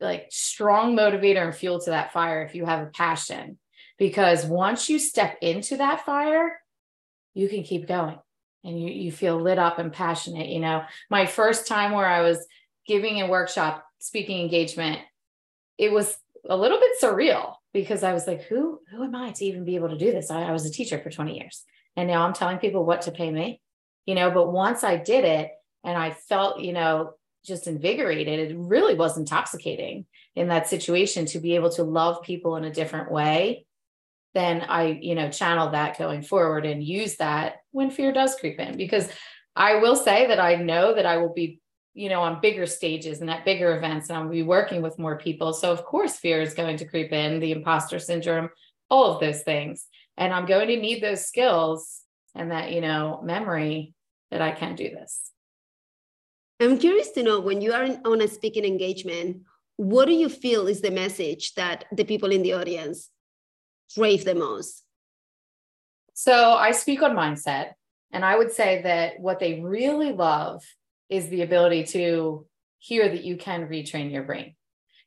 like 0.00 0.26
strong 0.30 0.96
motivator 0.96 1.44
and 1.44 1.54
fuel 1.54 1.80
to 1.80 1.90
that 1.90 2.12
fire 2.12 2.42
if 2.42 2.54
you 2.54 2.64
have 2.66 2.86
a 2.86 2.90
passion. 2.90 3.58
Because 3.98 4.44
once 4.44 4.88
you 4.88 4.98
step 4.98 5.38
into 5.40 5.76
that 5.76 6.04
fire 6.04 6.58
you 7.34 7.48
can 7.48 7.64
keep 7.64 7.86
going 7.86 8.18
and 8.62 8.80
you 8.80 8.88
you 8.88 9.12
feel 9.12 9.40
lit 9.40 9.58
up 9.58 9.78
and 9.78 9.92
passionate. 9.92 10.48
You 10.48 10.60
know 10.60 10.84
my 11.10 11.26
first 11.26 11.66
time 11.66 11.92
where 11.92 12.06
i 12.06 12.22
was 12.22 12.46
giving 12.86 13.20
a 13.20 13.28
workshop 13.28 13.84
speaking 13.98 14.40
engagement 14.40 15.00
it 15.78 15.90
was 15.90 16.16
a 16.48 16.56
little 16.56 16.78
bit 16.78 16.92
surreal 17.02 17.54
because 17.72 18.02
i 18.02 18.12
was 18.12 18.26
like 18.26 18.42
who 18.42 18.80
who 18.90 19.02
am 19.02 19.14
i 19.14 19.32
to 19.32 19.44
even 19.44 19.64
be 19.64 19.74
able 19.74 19.88
to 19.88 19.98
do 19.98 20.12
this? 20.12 20.30
I, 20.30 20.42
I 20.42 20.52
was 20.52 20.66
a 20.66 20.70
teacher 20.70 20.98
for 20.98 21.10
20 21.10 21.36
years 21.36 21.64
and 21.96 22.08
now 22.08 22.26
i'm 22.26 22.32
telling 22.32 22.58
people 22.58 22.84
what 22.84 23.02
to 23.02 23.10
pay 23.10 23.30
me 23.30 23.60
you 24.06 24.14
know 24.14 24.30
but 24.30 24.52
once 24.52 24.84
i 24.84 24.96
did 24.96 25.24
it 25.24 25.50
and 25.84 25.96
i 25.96 26.10
felt 26.10 26.60
you 26.60 26.72
know 26.72 27.12
just 27.44 27.66
invigorated 27.66 28.50
it 28.50 28.56
really 28.56 28.94
was 28.94 29.18
intoxicating 29.18 30.06
in 30.34 30.48
that 30.48 30.68
situation 30.68 31.26
to 31.26 31.38
be 31.38 31.54
able 31.54 31.70
to 31.70 31.82
love 31.82 32.22
people 32.22 32.56
in 32.56 32.64
a 32.64 32.72
different 32.72 33.10
way 33.10 33.64
then 34.34 34.62
I, 34.62 34.98
you 35.00 35.14
know, 35.14 35.30
channel 35.30 35.70
that 35.70 35.96
going 35.96 36.22
forward 36.22 36.66
and 36.66 36.82
use 36.82 37.16
that 37.16 37.58
when 37.70 37.90
fear 37.90 38.12
does 38.12 38.34
creep 38.34 38.58
in. 38.58 38.76
Because 38.76 39.08
I 39.56 39.76
will 39.76 39.96
say 39.96 40.26
that 40.26 40.40
I 40.40 40.56
know 40.56 40.94
that 40.94 41.06
I 41.06 41.18
will 41.18 41.32
be, 41.32 41.60
you 41.94 42.08
know, 42.08 42.20
on 42.20 42.40
bigger 42.40 42.66
stages 42.66 43.20
and 43.20 43.30
at 43.30 43.44
bigger 43.44 43.76
events, 43.76 44.08
and 44.08 44.18
I'll 44.18 44.28
be 44.28 44.42
working 44.42 44.82
with 44.82 44.98
more 44.98 45.16
people. 45.16 45.52
So, 45.52 45.70
of 45.70 45.84
course, 45.84 46.16
fear 46.16 46.42
is 46.42 46.54
going 46.54 46.76
to 46.78 46.84
creep 46.84 47.12
in, 47.12 47.38
the 47.38 47.52
imposter 47.52 48.00
syndrome, 48.00 48.50
all 48.90 49.14
of 49.14 49.20
those 49.20 49.42
things. 49.42 49.86
And 50.16 50.32
I'm 50.32 50.46
going 50.46 50.68
to 50.68 50.76
need 50.76 51.02
those 51.02 51.26
skills 51.26 52.02
and 52.34 52.50
that, 52.50 52.72
you 52.72 52.80
know, 52.80 53.20
memory 53.24 53.94
that 54.30 54.42
I 54.42 54.52
can 54.52 54.74
do 54.74 54.90
this. 54.90 55.30
I'm 56.60 56.78
curious 56.78 57.10
to 57.12 57.22
know 57.22 57.40
when 57.40 57.60
you 57.60 57.72
are 57.72 57.86
on 58.04 58.20
a 58.20 58.28
speaking 58.28 58.64
engagement, 58.64 59.42
what 59.76 60.06
do 60.06 60.12
you 60.12 60.28
feel 60.28 60.68
is 60.68 60.80
the 60.80 60.90
message 60.90 61.54
that 61.54 61.84
the 61.92 62.04
people 62.04 62.30
in 62.30 62.42
the 62.42 62.52
audience 62.52 63.10
crave 63.94 64.24
the 64.24 64.34
most? 64.34 64.84
So 66.14 66.52
I 66.52 66.70
speak 66.70 67.02
on 67.02 67.16
mindset, 67.16 67.72
and 68.12 68.24
I 68.24 68.36
would 68.36 68.52
say 68.52 68.82
that 68.82 69.18
what 69.18 69.40
they 69.40 69.60
really 69.60 70.12
love 70.12 70.62
is 71.08 71.28
the 71.28 71.42
ability 71.42 71.84
to 71.84 72.46
hear 72.78 73.08
that 73.08 73.24
you 73.24 73.36
can 73.36 73.66
retrain 73.66 74.12
your 74.12 74.22
brain. 74.22 74.54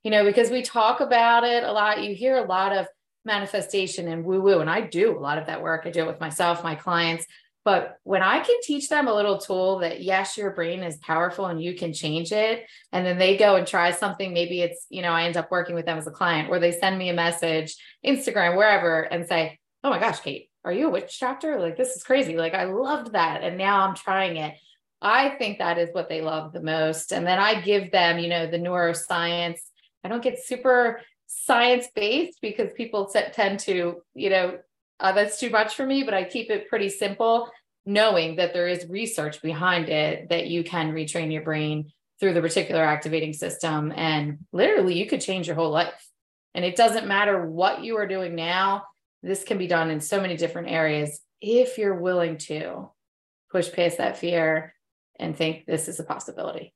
You 0.04 0.12
know, 0.12 0.26
because 0.26 0.50
we 0.50 0.62
talk 0.62 1.00
about 1.00 1.44
it 1.44 1.64
a 1.64 1.72
lot, 1.72 2.04
you 2.04 2.14
hear 2.14 2.38
a 2.38 2.48
lot 2.48 2.76
of 2.76 2.88
manifestation 3.28 4.08
and 4.08 4.26
woo 4.26 4.42
woo, 4.42 4.60
and 4.62 4.70
I 4.70 4.82
do 4.82 5.16
a 5.16 5.20
lot 5.20 5.38
of 5.38 5.46
that 5.46 5.62
work. 5.62 5.84
I 5.86 5.92
do 5.92 6.02
it 6.02 6.08
with 6.08 6.20
myself, 6.20 6.64
my 6.64 6.74
clients. 6.74 7.28
But 7.64 7.98
when 8.04 8.24
I 8.24 8.40
can 8.40 8.56
teach 8.64 8.88
them 8.88 9.10
a 9.10 9.14
little 9.14 9.38
tool 9.38 9.80
that, 9.80 10.02
yes, 10.02 10.38
your 10.38 10.52
brain 10.52 10.84
is 10.84 10.96
powerful 10.98 11.48
and 11.48 11.62
you 11.62 11.76
can 11.76 11.92
change 11.92 12.32
it, 12.32 12.66
and 12.94 13.06
then 13.06 13.18
they 13.18 13.36
go 13.36 13.58
and 13.58 13.68
try 13.68 13.92
something, 13.92 14.34
maybe 14.34 14.62
it's, 14.62 14.88
you 14.90 15.02
know, 15.02 15.12
I 15.12 15.26
end 15.26 15.36
up 15.36 15.52
working 15.52 15.76
with 15.76 15.86
them 15.86 15.98
as 15.98 16.08
a 16.08 16.12
client, 16.12 16.50
or 16.50 16.60
they 16.60 16.72
send 16.72 16.98
me 16.98 17.10
a 17.10 17.14
message, 17.14 17.76
Instagram, 18.06 18.56
wherever, 18.56 19.02
and 19.02 19.28
say, 19.28 19.60
oh 19.84 19.90
my 19.90 20.00
gosh, 20.00 20.22
Kate, 20.22 20.50
are 20.64 20.72
you 20.72 20.88
a 20.88 20.90
witch 20.90 21.20
doctor? 21.20 21.60
Like, 21.60 21.76
this 21.76 21.96
is 21.96 22.04
crazy. 22.04 22.38
Like, 22.38 22.54
I 22.54 22.64
loved 22.64 23.12
that. 23.12 23.44
And 23.44 23.58
now 23.58 23.82
I'm 23.82 23.96
trying 23.96 24.38
it. 24.38 24.56
I 25.02 25.30
think 25.30 25.60
that 25.60 25.78
is 25.78 25.90
what 25.92 26.08
they 26.10 26.22
love 26.22 26.54
the 26.54 26.64
most. 26.64 27.12
And 27.12 27.28
then 27.28 27.38
I 27.38 27.62
give 27.62 27.92
them, 27.92 28.18
you 28.18 28.30
know, 28.30 28.48
the 28.50 28.60
neuroscience. 28.60 29.60
I 30.04 30.08
don't 30.08 30.24
get 30.24 30.44
super 30.44 31.02
science 31.28 31.88
based 31.94 32.40
because 32.42 32.72
people 32.74 33.12
tend 33.34 33.60
to, 33.60 34.02
you 34.16 34.30
know, 34.30 34.58
uh, 35.00 35.12
that's 35.12 35.40
too 35.40 35.50
much 35.50 35.76
for 35.76 35.86
me, 35.86 36.04
but 36.04 36.14
I 36.14 36.24
keep 36.24 36.50
it 36.50 36.70
pretty 36.70 36.90
simple, 36.90 37.50
knowing 37.86 38.38
that 38.38 38.54
there 38.54 38.68
is 38.68 38.88
research 38.90 39.42
behind 39.42 39.90
it 39.90 40.30
that 40.30 40.48
you 40.48 40.64
can 40.64 40.94
retrain 40.94 41.32
your 41.32 41.44
brain 41.44 41.92
through 42.20 42.34
the 42.34 42.42
reticular 42.42 42.86
activating 42.86 43.34
system. 43.34 43.94
And 43.96 44.40
literally, 44.52 44.98
you 44.98 45.06
could 45.06 45.22
change 45.22 45.48
your 45.48 45.56
whole 45.56 45.70
life. 45.70 46.10
And 46.56 46.66
it 46.66 46.76
doesn't 46.76 47.08
matter 47.08 47.46
what 47.46 47.84
you 47.84 47.98
are 47.98 48.08
doing 48.08 48.34
now, 48.34 48.84
this 49.22 49.44
can 49.44 49.58
be 49.58 49.68
done 49.68 49.92
in 49.92 50.00
so 50.00 50.22
many 50.22 50.38
different 50.38 50.70
areas 50.70 51.22
if 51.42 51.78
you're 51.78 52.00
willing 52.00 52.38
to 52.38 52.90
push 53.52 53.72
past 53.72 53.98
that 54.00 54.18
fear 54.18 54.74
and 55.20 55.36
think 55.36 55.66
this 55.66 55.88
is 55.88 56.00
a 56.00 56.04
possibility 56.04 56.74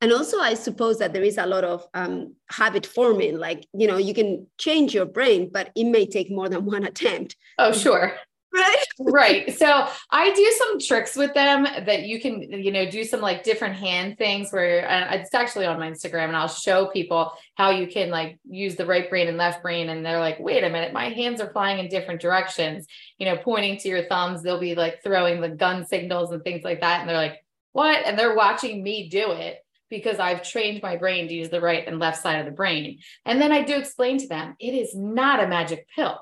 and 0.00 0.12
also 0.12 0.38
i 0.38 0.54
suppose 0.54 0.98
that 0.98 1.12
there 1.12 1.22
is 1.22 1.38
a 1.38 1.46
lot 1.46 1.64
of 1.64 1.86
um, 1.94 2.34
habit 2.48 2.86
forming 2.86 3.38
like 3.38 3.66
you 3.72 3.86
know 3.86 3.96
you 3.96 4.14
can 4.14 4.46
change 4.58 4.94
your 4.94 5.06
brain 5.06 5.50
but 5.52 5.70
it 5.74 5.84
may 5.84 6.06
take 6.06 6.30
more 6.30 6.48
than 6.48 6.64
one 6.64 6.84
attempt. 6.84 7.36
Oh 7.58 7.72
sure. 7.72 8.12
Right? 8.52 8.84
Right. 8.98 9.54
So 9.60 9.86
i 10.10 10.32
do 10.32 10.52
some 10.58 10.80
tricks 10.80 11.14
with 11.14 11.34
them 11.34 11.64
that 11.64 12.02
you 12.04 12.20
can 12.20 12.40
you 12.40 12.72
know 12.72 12.90
do 12.90 13.04
some 13.04 13.20
like 13.20 13.44
different 13.44 13.76
hand 13.76 14.18
things 14.18 14.50
where 14.52 14.86
it's 15.12 15.34
actually 15.34 15.66
on 15.66 15.78
my 15.78 15.88
instagram 15.88 16.28
and 16.28 16.36
i'll 16.36 16.48
show 16.48 16.86
people 16.86 17.32
how 17.54 17.70
you 17.70 17.86
can 17.86 18.10
like 18.10 18.38
use 18.44 18.74
the 18.76 18.86
right 18.86 19.08
brain 19.08 19.28
and 19.28 19.36
left 19.36 19.62
brain 19.62 19.90
and 19.90 20.04
they're 20.04 20.18
like 20.18 20.40
wait 20.40 20.64
a 20.64 20.70
minute 20.70 20.92
my 20.92 21.10
hands 21.10 21.40
are 21.40 21.52
flying 21.52 21.78
in 21.78 21.88
different 21.88 22.20
directions. 22.20 22.86
You 23.18 23.26
know 23.26 23.36
pointing 23.36 23.76
to 23.78 23.88
your 23.88 24.06
thumbs 24.06 24.42
they'll 24.42 24.58
be 24.58 24.74
like 24.74 25.02
throwing 25.02 25.40
the 25.40 25.50
gun 25.50 25.86
signals 25.86 26.32
and 26.32 26.42
things 26.42 26.64
like 26.64 26.80
that 26.80 27.00
and 27.00 27.08
they're 27.08 27.16
like 27.16 27.44
what? 27.72 28.04
And 28.04 28.18
they're 28.18 28.34
watching 28.34 28.82
me 28.82 29.08
do 29.08 29.30
it 29.30 29.58
because 29.90 30.18
I've 30.18 30.42
trained 30.42 30.82
my 30.82 30.96
brain 30.96 31.28
to 31.28 31.34
use 31.34 31.50
the 31.50 31.60
right 31.60 31.86
and 31.86 31.98
left 31.98 32.22
side 32.22 32.38
of 32.38 32.46
the 32.46 32.52
brain. 32.52 33.00
And 33.26 33.42
then 33.42 33.52
I 33.52 33.62
do 33.62 33.76
explain 33.76 34.18
to 34.18 34.28
them 34.28 34.54
it 34.58 34.72
is 34.72 34.94
not 34.94 35.42
a 35.42 35.48
magic 35.48 35.88
pill. 35.94 36.18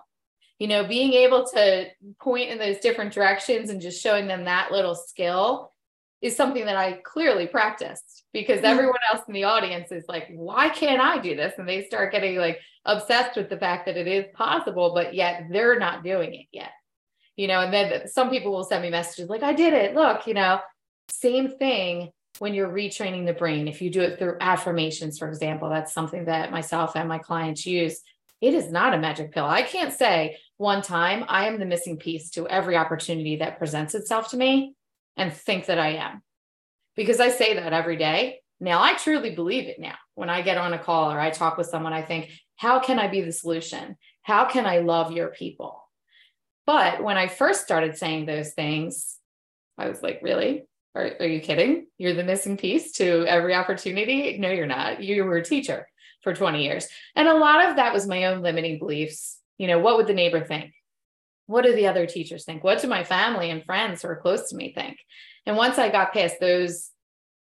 You 0.59 0.67
know, 0.67 0.85
being 0.85 1.13
able 1.13 1.47
to 1.55 1.87
point 2.21 2.51
in 2.51 2.59
those 2.59 2.79
different 2.79 3.13
directions 3.13 3.71
and 3.71 3.81
just 3.81 4.03
showing 4.03 4.27
them 4.27 4.47
that 4.47 4.73
little 4.73 4.97
skill 4.97 5.73
is 6.21 6.35
something 6.35 6.65
that 6.67 6.77
I 6.77 6.95
clearly 7.05 7.47
practiced 7.47 8.25
because 8.33 8.57
mm-hmm. 8.57 8.67
everyone 8.67 8.99
else 9.13 9.23
in 9.29 9.35
the 9.35 9.45
audience 9.45 9.93
is 9.93 10.05
like, 10.09 10.29
why 10.35 10.69
can't 10.69 11.01
I 11.01 11.19
do 11.19 11.37
this? 11.37 11.55
And 11.59 11.69
they 11.69 11.85
start 11.85 12.11
getting 12.11 12.37
like 12.37 12.59
obsessed 12.85 13.37
with 13.37 13.51
the 13.51 13.59
fact 13.59 13.87
that 13.87 13.97
it 13.97 14.09
is 14.09 14.25
possible, 14.35 14.93
but 14.95 15.15
yet 15.15 15.45
they're 15.51 15.79
not 15.79 16.03
doing 16.03 16.35
it 16.35 16.47
yet. 16.51 16.73
You 17.37 17.47
know, 17.47 17.61
and 17.61 17.73
then 17.73 18.09
some 18.09 18.31
people 18.31 18.51
will 18.51 18.65
send 18.65 18.83
me 18.83 18.91
messages 18.91 19.29
like, 19.29 19.45
I 19.45 19.53
did 19.53 19.73
it. 19.73 19.95
Look, 19.95 20.27
you 20.27 20.35
know, 20.35 20.59
same 21.09 21.57
thing 21.57 22.11
when 22.41 22.55
you're 22.55 22.69
retraining 22.69 23.27
the 23.27 23.33
brain, 23.33 23.69
if 23.69 23.83
you 23.83 23.91
do 23.91 24.01
it 24.01 24.19
through 24.19 24.37
affirmations, 24.41 25.19
for 25.19 25.29
example, 25.29 25.69
that's 25.69 25.93
something 25.93 26.27
that 26.27 26.51
myself 26.51 26.97
and 26.97 27.09
my 27.09 27.19
clients 27.19 27.67
use. 27.67 28.01
It 28.41 28.55
is 28.55 28.71
not 28.71 28.95
a 28.95 28.99
magic 28.99 29.33
pill. 29.33 29.47
I 29.47 29.63
can't 29.63 29.93
say 29.93 30.39
one 30.57 30.83
time 30.83 31.25
I 31.29 31.47
am 31.47 31.59
the 31.59 31.67
missing 31.67 31.97
piece 31.97 32.31
to 32.31 32.47
every 32.49 32.77
opportunity 32.77 33.37
that 33.37 33.59
presents 33.59 33.95
itself 33.95 34.31
to 34.31 34.37
me 34.37 34.75
and 35.17 35.33
think 35.33 35.67
that 35.67 35.79
I 35.79 35.97
am. 35.97 36.23
Because 36.95 37.21
I 37.21 37.31
say 37.31 37.55
that 37.55 37.73
every 37.73 37.97
day. 37.97 38.41
Now, 38.61 38.83
I 38.83 38.95
truly 38.95 39.35
believe 39.35 39.69
it 39.69 39.79
now. 39.79 39.95
When 40.15 40.31
I 40.31 40.43
get 40.43 40.59
on 40.59 40.73
a 40.73 40.79
call 40.79 41.13
or 41.13 41.21
I 41.21 41.31
talk 41.31 41.57
with 41.57 41.69
someone, 41.69 41.93
I 41.93 42.03
think, 42.03 42.31
how 42.57 42.81
can 42.81 42.99
I 42.99 43.07
be 43.07 43.21
the 43.21 43.33
solution? 43.33 43.97
How 44.23 44.47
can 44.47 44.67
I 44.67 44.79
love 44.79 45.13
your 45.13 45.29
people? 45.29 45.83
But 46.67 47.03
when 47.03 47.17
I 47.17 47.29
first 47.29 47.63
started 47.63 47.97
saying 47.97 48.27
those 48.27 48.53
things, 48.53 49.17
I 49.79 49.89
was 49.89 50.03
like, 50.03 50.21
really? 50.23 50.65
Are, 50.99 51.13
are 51.21 51.27
you 51.27 51.41
kidding? 51.41 51.87
You're 51.97 52.15
the 52.15 52.25
missing 52.25 52.57
piece 52.57 52.91
to 52.95 53.25
every 53.29 53.55
opportunity? 53.55 54.37
No, 54.37 54.51
you're 54.51 54.67
not. 54.67 55.01
You 55.01 55.25
were 55.25 55.37
a 55.37 55.45
teacher 55.45 55.87
for 56.23 56.35
20 56.35 56.65
years. 56.65 56.89
And 57.15 57.29
a 57.29 57.37
lot 57.37 57.69
of 57.69 57.77
that 57.77 57.93
was 57.93 58.09
my 58.09 58.25
own 58.25 58.43
limiting 58.43 58.81
beliefs. 58.81 59.39
You 59.59 59.69
know, 59.69 59.79
what 59.79 59.97
would 59.97 60.09
the 60.09 60.15
neighbor 60.15 60.45
think? 60.45 60.73
What 61.47 61.65
do 61.65 61.73
the 61.73 61.87
other 61.87 62.05
teachers 62.07 62.45
think? 62.45 62.65
What 62.65 62.83
do 62.83 62.89
my 62.89 63.05
family 63.05 63.51
and 63.51 63.65
friends 63.65 64.03
who 64.03 64.09
are 64.09 64.17
close 64.17 64.51
to 64.51 64.57
me 64.57 64.73
think? 64.73 64.99
And 65.47 65.57
once 65.57 65.79
I 65.79 65.89
got 65.89 66.13
past 66.13 66.41
those 66.41 66.91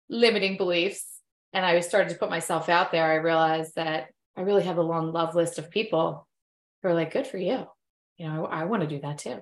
limiting 0.07 0.55
beliefs 0.55 1.03
and 1.51 1.65
I 1.65 1.79
started 1.79 2.10
to 2.10 2.19
put 2.19 2.29
myself 2.29 2.69
out 2.69 2.91
there, 2.91 3.12
I 3.12 3.15
realized 3.15 3.74
that 3.75 4.10
I 4.38 4.41
really 4.41 4.63
have 4.63 4.77
a 4.77 4.83
long 4.83 5.12
love 5.12 5.33
list 5.33 5.57
of 5.57 5.71
people 5.71 6.27
who 6.83 6.89
are 6.89 6.93
like, 6.93 7.12
good 7.12 7.25
for 7.25 7.38
you. 7.38 7.65
You 8.17 8.27
know, 8.27 8.45
I, 8.45 8.62
I 8.62 8.65
want 8.65 8.83
to 8.83 8.88
do 8.88 9.01
that 9.01 9.17
too. 9.17 9.39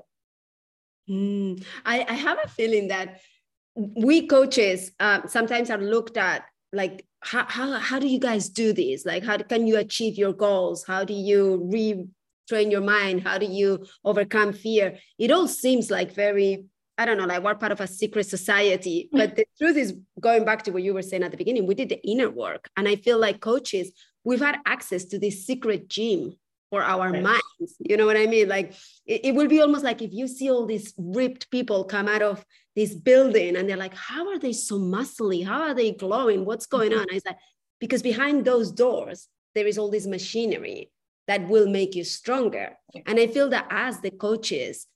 Mm, 1.10 1.66
I, 1.86 2.06
I 2.08 2.14
have 2.14 2.38
a 2.42 2.48
feeling 2.48 2.88
that 2.88 3.20
we 3.96 4.28
coaches 4.28 4.92
uh, 5.00 5.26
sometimes 5.28 5.70
are 5.70 5.78
looked 5.78 6.18
at 6.18 6.44
like 6.74 7.06
how, 7.22 7.46
how, 7.48 7.74
how 7.80 8.00
do 8.00 8.08
you 8.08 8.20
guys 8.20 8.50
do 8.50 8.74
this? 8.74 9.06
Like 9.06 9.24
how 9.24 9.38
can 9.38 9.68
you 9.68 9.78
achieve 9.78 10.18
your 10.18 10.34
goals? 10.34 10.86
How 10.86 11.04
do 11.04 11.14
you 11.14 11.70
retrain 11.74 12.72
your 12.72 12.82
mind? 12.82 13.24
How 13.24 13.38
do 13.38 13.46
you 13.46 13.86
overcome 14.04 14.54
fear? 14.54 14.98
It 15.18 15.32
all 15.32 15.48
seems 15.48 15.90
like 15.90 16.14
very 16.14 16.66
i 16.98 17.06
don't 17.06 17.18
know 17.18 17.26
like 17.26 17.42
we're 17.42 17.56
part 17.56 17.72
of 17.72 17.80
a 17.80 17.88
secret 17.88 18.26
society. 18.26 19.10
But 19.14 19.38
the 19.38 19.46
truth 19.58 19.78
is 19.78 19.96
going 20.20 20.44
back 20.44 20.64
to 20.64 20.72
what 20.72 20.84
you 20.84 20.94
were 20.94 21.02
saying 21.02 21.24
at 21.24 21.32
the 21.32 21.38
beginning 21.38 21.66
we 21.66 21.76
did 21.76 21.90
the 21.90 22.02
inner 22.06 22.30
work. 22.30 22.70
And 22.76 22.88
i 22.88 22.98
feel 22.98 23.18
like 23.18 23.40
coaches 23.40 23.92
we've 24.26 24.42
had 24.42 24.58
access 24.66 25.06
to 25.06 25.20
this 25.20 25.46
secret 25.46 25.88
gym 25.88 26.36
for 26.70 26.84
our 26.84 27.12
right. 27.12 27.24
minds 27.24 27.76
you 27.80 27.98
know 27.98 28.06
what 28.06 28.18
i 28.18 28.26
mean? 28.26 28.48
Like 28.48 28.74
it, 29.06 29.26
it 29.26 29.36
will 29.36 29.48
be 29.48 29.62
almost 29.62 29.84
like 29.84 30.02
if 30.02 30.14
you 30.14 30.28
see 30.28 30.50
all 30.50 30.66
these 30.66 30.94
ripped 30.98 31.50
people 31.52 31.84
come 31.84 32.08
out 32.08 32.22
of 32.22 32.46
this 32.76 32.94
building 32.96 33.56
and 33.56 33.68
they're 33.68 33.78
like 33.78 33.96
how 33.96 34.30
are 34.30 34.40
they 34.40 34.54
so 34.54 34.80
muscly? 34.80 35.46
How 35.46 35.62
are 35.64 35.74
they 35.74 35.92
glowing? 35.92 36.46
What's 36.46 36.66
going 36.66 36.92
mm-hmm. 36.92 37.02
on? 37.02 37.08
I 37.12 37.20
said 37.20 37.38
because 37.80 38.02
behind 38.02 38.46
those 38.46 38.72
doors 38.72 39.28
there 39.56 39.68
is 39.68 39.78
all 39.78 39.90
this 39.90 40.08
machinery 40.08 40.92
that 41.28 41.48
will 41.48 41.68
make 41.68 41.96
you 41.96 42.04
stronger. 42.04 42.78
And 43.06 43.20
i 43.20 43.28
feel 43.28 43.50
that 43.50 43.68
as 43.70 44.00
the 44.00 44.12
coaches 44.12 44.88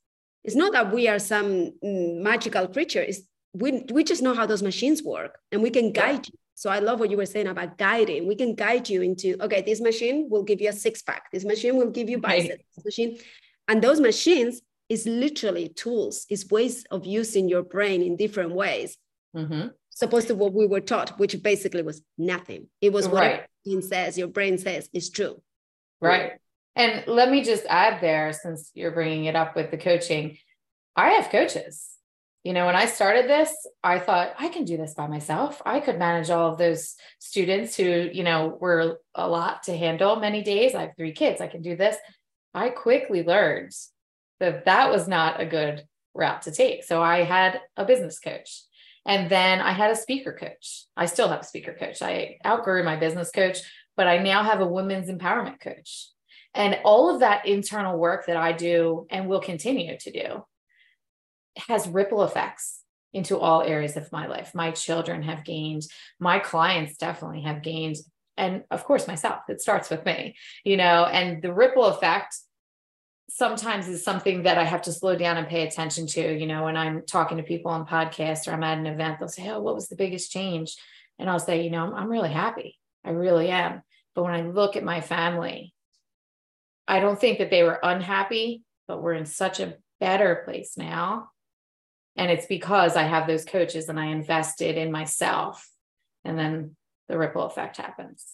it's 0.43 0.55
not 0.55 0.73
that 0.73 0.91
we 0.91 1.07
are 1.07 1.19
some 1.19 1.71
mm, 1.83 2.21
magical 2.21 2.67
creature. 2.67 3.01
It's 3.01 3.21
we, 3.53 3.85
we 3.91 4.03
just 4.03 4.21
know 4.21 4.33
how 4.33 4.45
those 4.45 4.63
machines 4.63 5.03
work 5.03 5.37
and 5.51 5.61
we 5.61 5.69
can 5.69 5.91
guide 5.91 6.27
you 6.27 6.33
So 6.55 6.69
I 6.69 6.79
love 6.79 6.99
what 6.99 7.09
you 7.09 7.17
were 7.17 7.25
saying 7.25 7.47
about 7.47 7.77
guiding. 7.77 8.27
We 8.27 8.35
can 8.35 8.55
guide 8.55 8.89
you 8.89 9.01
into 9.01 9.35
okay, 9.41 9.61
this 9.61 9.81
machine 9.81 10.27
will 10.29 10.43
give 10.43 10.61
you 10.61 10.69
a 10.69 10.73
six 10.73 11.01
pack. 11.01 11.31
This 11.31 11.45
machine 11.45 11.77
will 11.77 11.89
give 11.89 12.09
you 12.09 12.19
biceps. 12.19 12.49
Right. 12.49 12.65
This 12.75 12.85
machine, 12.85 13.17
and 13.67 13.81
those 13.81 13.99
machines 13.99 14.61
is 14.89 15.05
literally 15.07 15.69
tools. 15.69 16.25
Is 16.29 16.49
ways 16.49 16.85
of 16.91 17.05
using 17.05 17.49
your 17.49 17.63
brain 17.63 18.01
in 18.01 18.15
different 18.17 18.53
ways. 18.53 18.97
Mm-hmm. 19.35 19.69
Supposed 19.89 20.27
to 20.27 20.35
what 20.35 20.53
we 20.53 20.65
were 20.65 20.81
taught, 20.81 21.19
which 21.19 21.41
basically 21.43 21.83
was 21.83 22.01
nothing. 22.17 22.67
It 22.81 22.91
was 22.91 23.07
what 23.07 23.21
right. 23.21 23.45
your 23.63 23.79
brain 23.79 23.87
says. 23.87 24.17
Your 24.17 24.27
brain 24.27 24.57
says 24.57 24.89
is 24.93 25.09
true. 25.09 25.41
Right. 26.01 26.33
And 26.75 27.03
let 27.05 27.29
me 27.29 27.43
just 27.43 27.65
add 27.69 28.01
there, 28.01 28.33
since 28.33 28.71
you're 28.73 28.91
bringing 28.91 29.25
it 29.25 29.35
up 29.35 29.55
with 29.55 29.69
the 29.69 29.77
coaching, 29.77 30.37
I 30.95 31.11
have 31.11 31.29
coaches 31.29 31.89
you 32.43 32.51
know, 32.51 32.65
when 32.65 32.75
I 32.75 32.87
started 32.87 33.29
this, 33.29 33.51
I 33.83 33.99
thought 33.99 34.33
I 34.37 34.49
can 34.49 34.65
do 34.65 34.75
this 34.75 34.93
by 34.93 35.07
myself. 35.07 35.61
I 35.65 35.79
could 35.79 35.97
manage 35.97 36.29
all 36.29 36.51
of 36.51 36.57
those 36.57 36.95
students 37.19 37.75
who, 37.75 38.09
you 38.11 38.23
know, 38.23 38.57
were 38.59 38.99
a 39.15 39.29
lot 39.29 39.63
to 39.63 39.77
handle 39.77 40.17
many 40.17 40.43
days. 40.43 40.75
I 40.75 40.81
have 40.81 40.97
three 40.97 41.13
kids. 41.13 41.39
I 41.39 41.47
can 41.47 41.61
do 41.61 41.77
this. 41.77 41.95
I 42.53 42.69
quickly 42.69 43.23
learned 43.23 43.71
that 44.41 44.65
that 44.65 44.91
was 44.91 45.07
not 45.07 45.39
a 45.39 45.45
good 45.45 45.87
route 46.13 46.41
to 46.43 46.51
take. 46.51 46.83
So 46.83 47.01
I 47.01 47.23
had 47.23 47.61
a 47.77 47.85
business 47.85 48.19
coach. 48.19 48.63
And 49.05 49.29
then 49.29 49.61
I 49.61 49.71
had 49.71 49.91
a 49.91 49.95
speaker 49.95 50.33
coach. 50.33 50.85
I 50.97 51.05
still 51.05 51.29
have 51.29 51.41
a 51.41 51.45
speaker 51.45 51.73
coach. 51.73 52.01
I 52.01 52.37
outgrew 52.45 52.83
my 52.83 52.97
business 52.97 53.31
coach, 53.31 53.59
but 53.95 54.07
I 54.07 54.17
now 54.17 54.43
have 54.43 54.59
a 54.59 54.67
women's 54.67 55.09
empowerment 55.09 55.61
coach. 55.61 56.09
And 56.53 56.77
all 56.83 57.13
of 57.13 57.21
that 57.21 57.45
internal 57.45 57.97
work 57.97 58.27
that 58.27 58.37
I 58.37 58.51
do 58.51 59.07
and 59.09 59.27
will 59.27 59.41
continue 59.41 59.97
to 59.97 60.11
do 60.11 60.45
has 61.67 61.87
ripple 61.87 62.23
effects 62.23 62.83
into 63.13 63.37
all 63.37 63.61
areas 63.61 63.95
of 63.95 64.11
my 64.11 64.27
life. 64.27 64.55
My 64.55 64.71
children 64.71 65.23
have 65.23 65.43
gained, 65.43 65.83
my 66.19 66.39
clients 66.39 66.97
definitely 66.97 67.41
have 67.41 67.61
gained, 67.61 67.97
and 68.37 68.63
of 68.71 68.83
course, 68.83 69.07
myself. 69.07 69.41
It 69.47 69.61
starts 69.61 69.89
with 69.89 70.05
me, 70.05 70.35
you 70.63 70.77
know, 70.77 71.05
and 71.05 71.41
the 71.41 71.53
ripple 71.53 71.85
effect 71.85 72.35
sometimes 73.29 73.87
is 73.87 74.03
something 74.03 74.43
that 74.43 74.57
I 74.57 74.63
have 74.63 74.81
to 74.83 74.91
slow 74.91 75.15
down 75.15 75.37
and 75.37 75.47
pay 75.47 75.65
attention 75.67 76.07
to. 76.07 76.39
You 76.39 76.47
know, 76.47 76.65
when 76.65 76.75
I'm 76.75 77.03
talking 77.05 77.37
to 77.37 77.43
people 77.43 77.71
on 77.71 77.85
podcasts 77.85 78.47
or 78.47 78.51
I'm 78.51 78.63
at 78.63 78.77
an 78.77 78.87
event, 78.87 79.19
they'll 79.19 79.27
say, 79.27 79.49
Oh, 79.49 79.61
what 79.61 79.75
was 79.75 79.87
the 79.87 79.95
biggest 79.95 80.31
change? 80.31 80.75
And 81.19 81.29
I'll 81.29 81.39
say, 81.39 81.63
You 81.63 81.69
know, 81.69 81.93
I'm 81.93 82.09
really 82.09 82.29
happy. 82.31 82.77
I 83.05 83.11
really 83.11 83.49
am. 83.49 83.81
But 84.15 84.23
when 84.23 84.33
I 84.33 84.41
look 84.41 84.75
at 84.75 84.83
my 84.83 85.01
family, 85.01 85.73
I 86.87 86.99
don't 86.99 87.19
think 87.19 87.39
that 87.39 87.49
they 87.49 87.63
were 87.63 87.79
unhappy, 87.81 88.63
but 88.87 89.01
we're 89.01 89.13
in 89.13 89.25
such 89.25 89.59
a 89.59 89.75
better 89.99 90.43
place 90.45 90.77
now 90.77 91.29
and 92.15 92.29
it's 92.29 92.45
because 92.45 92.95
I 92.95 93.03
have 93.03 93.27
those 93.27 93.45
coaches 93.45 93.89
and 93.89 93.99
I 93.99 94.07
invested 94.07 94.77
in 94.77 94.91
myself. 94.91 95.67
And 96.23 96.37
then 96.37 96.75
the 97.09 97.17
ripple 97.17 97.43
effect 97.43 97.77
happens. 97.77 98.25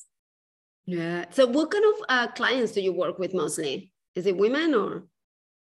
Yeah. 0.85 1.25
So, 1.31 1.45
what 1.45 1.71
kind 1.71 1.85
of 1.85 1.93
uh, 2.09 2.27
clients 2.31 2.71
do 2.73 2.81
you 2.81 2.93
work 2.93 3.19
with 3.19 3.33
mostly? 3.33 3.91
Is 4.15 4.25
it 4.25 4.37
women 4.37 4.73
or? 4.73 5.05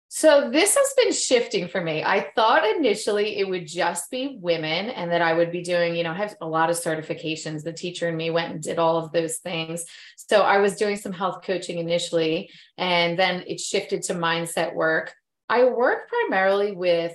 So, 0.10 0.50
this 0.50 0.76
has 0.76 0.94
been 0.96 1.12
shifting 1.12 1.68
for 1.68 1.82
me. 1.82 2.02
I 2.02 2.32
thought 2.34 2.66
initially 2.66 3.38
it 3.38 3.48
would 3.48 3.68
just 3.68 4.10
be 4.10 4.38
women 4.42 4.90
and 4.90 5.12
that 5.12 5.22
I 5.22 5.34
would 5.34 5.52
be 5.52 5.64
doing, 5.64 5.98
you 5.98 6.04
know, 6.04 6.12
I 6.12 6.16
have 6.16 6.36
a 6.40 6.48
lot 6.48 6.70
of 6.70 6.78
certifications. 6.78 7.64
The 7.64 7.74
teacher 7.74 8.08
and 8.08 8.16
me 8.16 8.30
went 8.30 8.54
and 8.54 8.64
did 8.64 8.80
all 8.80 8.98
of 8.98 9.12
those 9.12 9.38
things. 9.38 9.84
So, 10.16 10.42
I 10.42 10.60
was 10.60 10.78
doing 10.78 10.96
some 10.96 11.12
health 11.12 11.44
coaching 11.44 11.78
initially, 11.78 12.50
and 12.78 13.20
then 13.20 13.44
it 13.48 13.60
shifted 13.60 14.04
to 14.04 14.14
mindset 14.14 14.74
work. 14.74 15.14
I 15.50 15.66
work 15.66 16.08
primarily 16.08 16.72
with 16.72 17.14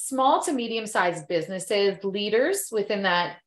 small 0.00 0.40
to 0.40 0.52
medium 0.52 0.86
sized 0.86 1.26
businesses, 1.26 2.02
leaders 2.04 2.68
within 2.70 3.02
that 3.02 3.38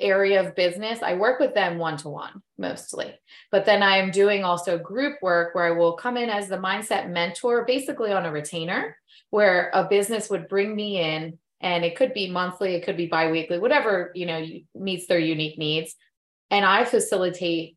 area 0.00 0.44
of 0.44 0.56
business, 0.56 1.00
I 1.02 1.14
work 1.14 1.38
with 1.38 1.54
them 1.54 1.78
one 1.78 1.96
to 1.98 2.08
one 2.08 2.42
mostly. 2.58 3.14
But 3.52 3.64
then 3.64 3.80
I 3.80 3.98
am 3.98 4.10
doing 4.10 4.42
also 4.42 4.76
group 4.76 5.18
work 5.22 5.54
where 5.54 5.66
I 5.66 5.70
will 5.70 5.92
come 5.92 6.16
in 6.16 6.28
as 6.28 6.48
the 6.48 6.58
mindset 6.58 7.10
mentor, 7.10 7.64
basically 7.64 8.12
on 8.12 8.26
a 8.26 8.32
retainer, 8.32 8.96
where 9.30 9.70
a 9.72 9.84
business 9.84 10.28
would 10.30 10.48
bring 10.48 10.74
me 10.74 11.00
in 11.00 11.38
and 11.60 11.84
it 11.84 11.94
could 11.94 12.12
be 12.12 12.28
monthly, 12.28 12.74
it 12.74 12.84
could 12.84 12.96
be 12.96 13.06
biweekly, 13.06 13.60
whatever, 13.60 14.10
you 14.16 14.26
know, 14.26 14.44
meets 14.74 15.06
their 15.06 15.20
unique 15.20 15.58
needs. 15.58 15.94
And 16.50 16.64
I 16.64 16.84
facilitate 16.84 17.76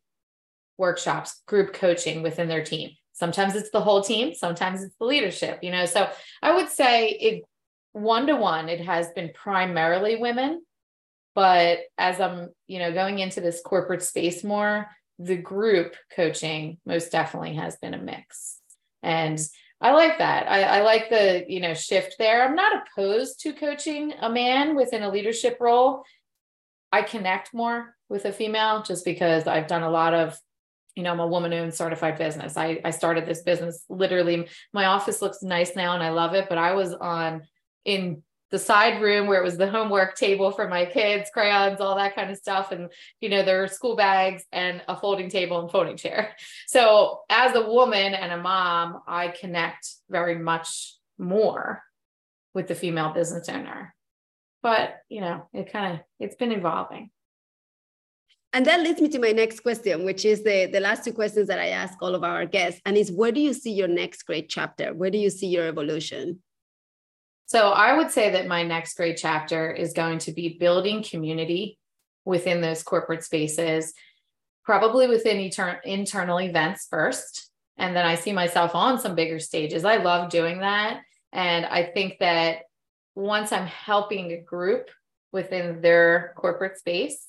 workshops, 0.76 1.40
group 1.46 1.72
coaching 1.72 2.22
within 2.22 2.48
their 2.48 2.64
team. 2.64 2.90
Sometimes 3.12 3.54
it's 3.54 3.70
the 3.70 3.80
whole 3.80 4.02
team, 4.02 4.34
sometimes 4.34 4.82
it's 4.82 4.96
the 4.98 5.06
leadership, 5.06 5.60
you 5.62 5.70
know. 5.70 5.86
So 5.86 6.08
I 6.42 6.56
would 6.56 6.68
say 6.68 7.10
it 7.10 7.44
one 7.92 8.26
to 8.26 8.36
one, 8.36 8.68
it 8.68 8.80
has 8.80 9.08
been 9.10 9.30
primarily 9.34 10.16
women. 10.16 10.62
But 11.34 11.80
as 11.96 12.20
I'm, 12.20 12.48
you 12.66 12.78
know, 12.78 12.92
going 12.92 13.20
into 13.20 13.40
this 13.40 13.60
corporate 13.64 14.02
space 14.02 14.42
more, 14.42 14.88
the 15.18 15.36
group 15.36 15.94
coaching 16.14 16.78
most 16.86 17.12
definitely 17.12 17.54
has 17.54 17.76
been 17.76 17.94
a 17.94 17.98
mix. 17.98 18.58
And 19.02 19.38
I 19.80 19.92
like 19.92 20.18
that. 20.18 20.48
I, 20.48 20.62
I, 20.62 20.82
like 20.82 21.08
the, 21.08 21.44
you 21.48 21.60
know, 21.60 21.74
shift 21.74 22.16
there. 22.18 22.44
I'm 22.44 22.56
not 22.56 22.82
opposed 22.82 23.40
to 23.40 23.52
coaching 23.52 24.12
a 24.20 24.28
man 24.28 24.74
within 24.74 25.02
a 25.02 25.10
leadership 25.10 25.58
role. 25.60 26.02
I 26.90 27.02
connect 27.02 27.54
more 27.54 27.94
with 28.08 28.24
a 28.24 28.32
female 28.32 28.82
just 28.82 29.04
because 29.04 29.46
I've 29.46 29.68
done 29.68 29.82
a 29.82 29.90
lot 29.90 30.14
of, 30.14 30.36
you 30.96 31.04
know, 31.04 31.12
I'm 31.12 31.20
a 31.20 31.26
woman 31.26 31.52
owned 31.52 31.74
certified 31.74 32.18
business. 32.18 32.56
I, 32.56 32.80
I 32.84 32.90
started 32.90 33.26
this 33.26 33.42
business 33.42 33.84
literally. 33.88 34.48
My 34.72 34.86
office 34.86 35.22
looks 35.22 35.42
nice 35.42 35.76
now 35.76 35.94
and 35.94 36.02
I 36.02 36.10
love 36.10 36.34
it, 36.34 36.48
but 36.48 36.58
I 36.58 36.74
was 36.74 36.92
on 36.94 37.42
in 37.88 38.22
the 38.50 38.58
side 38.58 39.00
room 39.00 39.26
where 39.26 39.40
it 39.40 39.44
was 39.44 39.56
the 39.56 39.70
homework 39.70 40.14
table 40.14 40.50
for 40.50 40.68
my 40.68 40.84
kids, 40.84 41.30
crayons, 41.32 41.80
all 41.80 41.96
that 41.96 42.14
kind 42.14 42.30
of 42.30 42.36
stuff. 42.36 42.70
And, 42.70 42.90
you 43.20 43.30
know, 43.30 43.42
their 43.42 43.66
school 43.66 43.96
bags 43.96 44.44
and 44.52 44.82
a 44.88 44.96
folding 44.96 45.30
table 45.30 45.60
and 45.60 45.70
folding 45.70 45.96
chair. 45.96 46.34
So 46.66 47.20
as 47.30 47.54
a 47.54 47.66
woman 47.66 48.12
and 48.12 48.30
a 48.30 48.36
mom, 48.36 49.00
I 49.06 49.28
connect 49.28 49.88
very 50.10 50.38
much 50.38 50.96
more 51.18 51.82
with 52.52 52.68
the 52.68 52.74
female 52.74 53.12
business 53.12 53.48
owner. 53.48 53.94
But, 54.62 54.96
you 55.08 55.22
know, 55.22 55.48
it 55.54 55.72
kind 55.72 55.94
of, 55.94 56.00
it's 56.20 56.36
been 56.36 56.52
evolving. 56.52 57.10
And 58.52 58.66
that 58.66 58.80
leads 58.80 59.00
me 59.00 59.08
to 59.08 59.18
my 59.18 59.32
next 59.32 59.60
question, 59.60 60.04
which 60.04 60.24
is 60.26 60.42
the, 60.42 60.66
the 60.66 60.80
last 60.80 61.04
two 61.04 61.12
questions 61.12 61.48
that 61.48 61.58
I 61.58 61.68
ask 61.68 62.00
all 62.02 62.14
of 62.14 62.24
our 62.24 62.44
guests. 62.44 62.80
And 62.84 62.96
is 62.96 63.10
where 63.10 63.32
do 63.32 63.40
you 63.40 63.54
see 63.54 63.72
your 63.72 63.88
next 63.88 64.24
great 64.24 64.48
chapter? 64.50 64.92
Where 64.92 65.10
do 65.10 65.18
you 65.18 65.30
see 65.30 65.46
your 65.46 65.66
evolution? 65.66 66.42
So 67.48 67.70
I 67.70 67.96
would 67.96 68.10
say 68.10 68.32
that 68.32 68.46
my 68.46 68.62
next 68.62 68.94
great 68.94 69.16
chapter 69.16 69.70
is 69.70 69.94
going 69.94 70.18
to 70.20 70.32
be 70.32 70.58
building 70.60 71.02
community 71.02 71.78
within 72.26 72.60
those 72.60 72.82
corporate 72.82 73.24
spaces, 73.24 73.94
probably 74.64 75.08
within 75.08 75.38
etern- 75.38 75.82
internal 75.82 76.40
events 76.40 76.86
first. 76.90 77.50
And 77.78 77.96
then 77.96 78.04
I 78.04 78.16
see 78.16 78.32
myself 78.32 78.74
on 78.74 79.00
some 79.00 79.14
bigger 79.14 79.38
stages. 79.38 79.86
I 79.86 79.96
love 79.96 80.28
doing 80.28 80.60
that. 80.60 81.00
And 81.32 81.64
I 81.64 81.84
think 81.84 82.18
that 82.20 82.64
once 83.14 83.50
I'm 83.50 83.66
helping 83.66 84.30
a 84.32 84.42
group 84.42 84.90
within 85.32 85.80
their 85.80 86.34
corporate 86.36 86.76
space, 86.76 87.28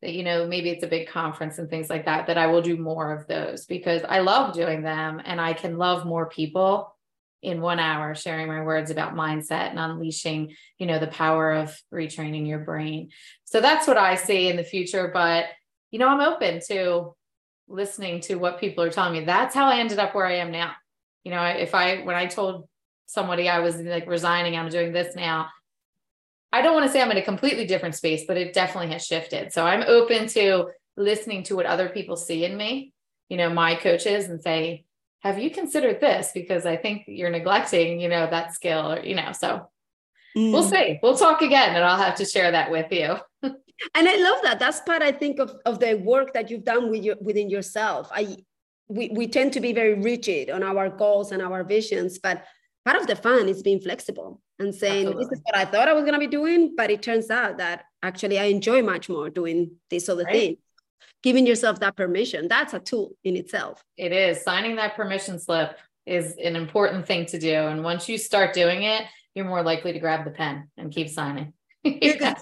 that, 0.00 0.14
you 0.14 0.24
know, 0.24 0.46
maybe 0.46 0.70
it's 0.70 0.82
a 0.82 0.88
big 0.88 1.08
conference 1.08 1.58
and 1.58 1.68
things 1.68 1.90
like 1.90 2.06
that, 2.06 2.28
that 2.28 2.38
I 2.38 2.46
will 2.46 2.62
do 2.62 2.78
more 2.78 3.12
of 3.12 3.26
those 3.26 3.66
because 3.66 4.00
I 4.08 4.20
love 4.20 4.54
doing 4.54 4.80
them 4.80 5.20
and 5.22 5.38
I 5.38 5.52
can 5.52 5.76
love 5.76 6.06
more 6.06 6.30
people 6.30 6.91
in 7.42 7.60
one 7.60 7.80
hour 7.80 8.14
sharing 8.14 8.46
my 8.46 8.62
words 8.62 8.90
about 8.90 9.14
mindset 9.14 9.70
and 9.70 9.78
unleashing 9.78 10.54
you 10.78 10.86
know 10.86 10.98
the 10.98 11.08
power 11.08 11.52
of 11.52 11.76
retraining 11.92 12.46
your 12.46 12.60
brain. 12.60 13.10
So 13.44 13.60
that's 13.60 13.86
what 13.86 13.98
i 13.98 14.14
see 14.14 14.48
in 14.48 14.56
the 14.56 14.64
future 14.64 15.10
but 15.12 15.46
you 15.90 15.98
know 15.98 16.08
i'm 16.08 16.20
open 16.20 16.60
to 16.68 17.14
listening 17.68 18.20
to 18.20 18.36
what 18.36 18.60
people 18.60 18.84
are 18.84 18.90
telling 18.90 19.12
me. 19.12 19.24
That's 19.24 19.54
how 19.54 19.66
i 19.66 19.78
ended 19.78 19.98
up 19.98 20.14
where 20.14 20.26
i 20.26 20.36
am 20.36 20.50
now. 20.52 20.72
You 21.24 21.32
know 21.32 21.42
if 21.42 21.74
i 21.74 22.02
when 22.02 22.16
i 22.16 22.26
told 22.26 22.68
somebody 23.06 23.48
i 23.48 23.58
was 23.58 23.76
like 23.76 24.06
resigning 24.06 24.56
i'm 24.56 24.70
doing 24.70 24.92
this 24.92 25.14
now 25.14 25.48
i 26.50 26.62
don't 26.62 26.72
want 26.72 26.86
to 26.86 26.90
say 26.90 27.02
i'm 27.02 27.10
in 27.10 27.18
a 27.18 27.22
completely 27.22 27.66
different 27.66 27.94
space 27.94 28.24
but 28.26 28.38
it 28.38 28.54
definitely 28.54 28.92
has 28.92 29.04
shifted. 29.04 29.52
So 29.52 29.66
i'm 29.66 29.82
open 29.82 30.28
to 30.28 30.68
listening 30.96 31.42
to 31.44 31.56
what 31.56 31.66
other 31.66 31.88
people 31.88 32.16
see 32.16 32.44
in 32.44 32.56
me 32.56 32.92
you 33.28 33.36
know 33.36 33.50
my 33.50 33.74
coaches 33.74 34.26
and 34.26 34.40
say 34.40 34.84
have 35.22 35.38
you 35.38 35.50
considered 35.50 36.00
this 36.00 36.30
because 36.34 36.66
i 36.66 36.76
think 36.76 37.04
you're 37.06 37.30
neglecting 37.30 38.00
you 38.00 38.08
know 38.08 38.28
that 38.30 38.54
skill 38.54 38.92
or 38.92 39.00
you 39.00 39.14
know 39.14 39.32
so 39.32 39.68
mm. 40.36 40.52
we'll 40.52 40.62
see 40.62 40.98
we'll 41.02 41.16
talk 41.16 41.42
again 41.42 41.74
and 41.74 41.84
i'll 41.84 41.98
have 41.98 42.14
to 42.14 42.24
share 42.24 42.50
that 42.50 42.70
with 42.70 42.90
you 42.92 43.16
and 43.42 44.08
i 44.08 44.16
love 44.16 44.42
that 44.42 44.58
that's 44.58 44.80
part 44.80 45.02
i 45.02 45.12
think 45.12 45.38
of, 45.38 45.54
of 45.64 45.78
the 45.78 45.94
work 45.94 46.32
that 46.34 46.50
you've 46.50 46.64
done 46.64 46.90
with 46.90 47.02
your, 47.02 47.16
within 47.20 47.48
yourself 47.48 48.08
i 48.12 48.36
we, 48.88 49.08
we 49.14 49.26
tend 49.26 49.52
to 49.54 49.60
be 49.60 49.72
very 49.72 49.94
rigid 49.94 50.50
on 50.50 50.62
our 50.62 50.90
goals 50.90 51.32
and 51.32 51.40
our 51.40 51.64
visions 51.64 52.18
but 52.18 52.44
part 52.84 53.00
of 53.00 53.06
the 53.06 53.16
fun 53.16 53.48
is 53.48 53.62
being 53.62 53.80
flexible 53.80 54.40
and 54.58 54.74
saying 54.74 55.06
Absolutely. 55.06 55.24
this 55.24 55.38
is 55.38 55.42
what 55.44 55.56
i 55.56 55.64
thought 55.64 55.88
i 55.88 55.92
was 55.92 56.02
going 56.02 56.14
to 56.14 56.18
be 56.18 56.26
doing 56.26 56.74
but 56.76 56.90
it 56.90 57.02
turns 57.02 57.30
out 57.30 57.58
that 57.58 57.84
actually 58.02 58.38
i 58.38 58.44
enjoy 58.44 58.82
much 58.82 59.08
more 59.08 59.30
doing 59.30 59.70
this 59.88 60.08
other 60.08 60.24
right. 60.24 60.32
thing 60.32 60.56
giving 61.22 61.46
yourself 61.46 61.80
that 61.80 61.96
permission 61.96 62.48
that's 62.48 62.74
a 62.74 62.80
tool 62.80 63.12
in 63.24 63.36
itself 63.36 63.84
it 63.96 64.12
is 64.12 64.42
signing 64.42 64.76
that 64.76 64.94
permission 64.94 65.38
slip 65.38 65.76
is 66.06 66.36
an 66.42 66.56
important 66.56 67.06
thing 67.06 67.24
to 67.26 67.38
do 67.38 67.54
and 67.54 67.82
once 67.84 68.08
you 68.08 68.18
start 68.18 68.52
doing 68.54 68.82
it 68.82 69.04
you're 69.34 69.44
more 69.44 69.62
likely 69.62 69.92
to 69.92 69.98
grab 69.98 70.24
the 70.24 70.30
pen 70.30 70.68
and 70.76 70.92
keep 70.92 71.08
signing 71.08 71.52
yeah. 71.84 72.34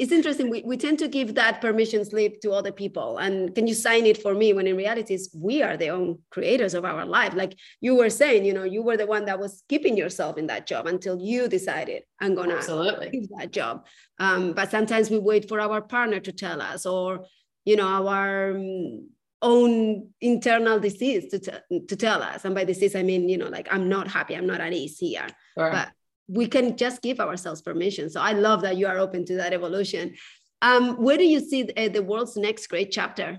it's, 0.00 0.10
interesting. 0.10 0.50
We, 0.50 0.62
we 0.66 0.76
tend 0.76 0.98
to 0.98 1.06
give 1.06 1.36
that 1.36 1.60
permission 1.60 2.04
slip 2.04 2.40
to 2.40 2.50
other 2.50 2.72
people. 2.72 3.18
And 3.18 3.54
can 3.54 3.68
you 3.68 3.74
sign 3.74 4.06
it 4.06 4.20
for 4.20 4.34
me? 4.34 4.52
When 4.52 4.66
in 4.66 4.76
reality, 4.76 5.14
is 5.14 5.30
we 5.32 5.62
are 5.62 5.76
the 5.76 5.90
own 5.90 6.18
creators 6.30 6.74
of 6.74 6.84
our 6.84 7.06
life. 7.06 7.32
Like 7.34 7.56
you 7.80 7.94
were 7.94 8.10
saying, 8.10 8.44
you 8.44 8.52
know, 8.52 8.64
you 8.64 8.82
were 8.82 8.96
the 8.96 9.06
one 9.06 9.26
that 9.26 9.38
was 9.38 9.62
keeping 9.68 9.96
yourself 9.96 10.36
in 10.36 10.48
that 10.48 10.66
job 10.66 10.88
until 10.88 11.16
you 11.20 11.46
decided, 11.46 12.02
I'm 12.20 12.34
going 12.34 12.48
to 12.48 12.56
Absolutely. 12.56 13.28
that 13.38 13.52
job. 13.52 13.86
Um, 14.18 14.52
but 14.52 14.72
sometimes 14.72 15.10
we 15.10 15.18
wait 15.18 15.48
for 15.48 15.60
our 15.60 15.80
partner 15.80 16.18
to 16.18 16.32
tell 16.32 16.60
us 16.60 16.84
or, 16.84 17.24
you 17.68 17.76
know, 17.76 18.08
our 18.08 18.52
um, 18.52 19.10
own 19.42 20.08
internal 20.22 20.80
disease 20.80 21.28
to, 21.32 21.38
t- 21.38 21.80
to 21.86 21.96
tell 21.96 22.22
us. 22.22 22.46
And 22.46 22.54
by 22.54 22.64
disease, 22.64 22.96
I 22.96 23.02
mean, 23.02 23.28
you 23.28 23.36
know, 23.36 23.48
like 23.48 23.68
I'm 23.70 23.90
not 23.90 24.08
happy, 24.08 24.34
I'm 24.34 24.46
not 24.46 24.62
at 24.62 24.72
ease 24.72 24.98
here. 24.98 25.26
Sure. 25.58 25.70
But 25.70 25.88
we 26.28 26.46
can 26.46 26.78
just 26.78 27.02
give 27.02 27.20
ourselves 27.20 27.60
permission. 27.60 28.08
So 28.08 28.22
I 28.22 28.32
love 28.32 28.62
that 28.62 28.78
you 28.78 28.86
are 28.86 28.98
open 28.98 29.26
to 29.26 29.36
that 29.36 29.52
evolution. 29.52 30.14
Um, 30.62 30.96
where 31.04 31.18
do 31.18 31.24
you 31.24 31.40
see 31.40 31.64
the, 31.64 31.88
the 31.88 32.02
world's 32.02 32.38
next 32.38 32.68
great 32.68 32.90
chapter? 32.90 33.38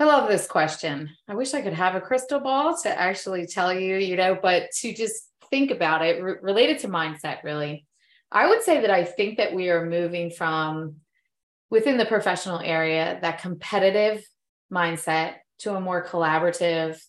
I 0.00 0.04
love 0.04 0.28
this 0.28 0.48
question. 0.48 1.10
I 1.28 1.36
wish 1.36 1.54
I 1.54 1.62
could 1.62 1.72
have 1.72 1.94
a 1.94 2.00
crystal 2.00 2.40
ball 2.40 2.76
to 2.82 3.00
actually 3.00 3.46
tell 3.46 3.72
you, 3.72 3.96
you 3.96 4.16
know, 4.16 4.36
but 4.42 4.72
to 4.80 4.92
just 4.92 5.30
think 5.50 5.70
about 5.70 6.04
it 6.04 6.20
re- 6.20 6.42
related 6.42 6.80
to 6.80 6.88
mindset, 6.88 7.44
really. 7.44 7.86
I 8.32 8.48
would 8.48 8.62
say 8.64 8.80
that 8.80 8.90
I 8.90 9.04
think 9.04 9.38
that 9.38 9.54
we 9.54 9.70
are 9.70 9.86
moving 9.86 10.30
from 10.30 10.96
within 11.70 11.96
the 11.96 12.06
professional 12.06 12.60
area, 12.60 13.18
that 13.22 13.40
competitive 13.40 14.24
mindset 14.72 15.36
to 15.60 15.74
a 15.74 15.80
more 15.80 16.04
collaborative 16.04 17.00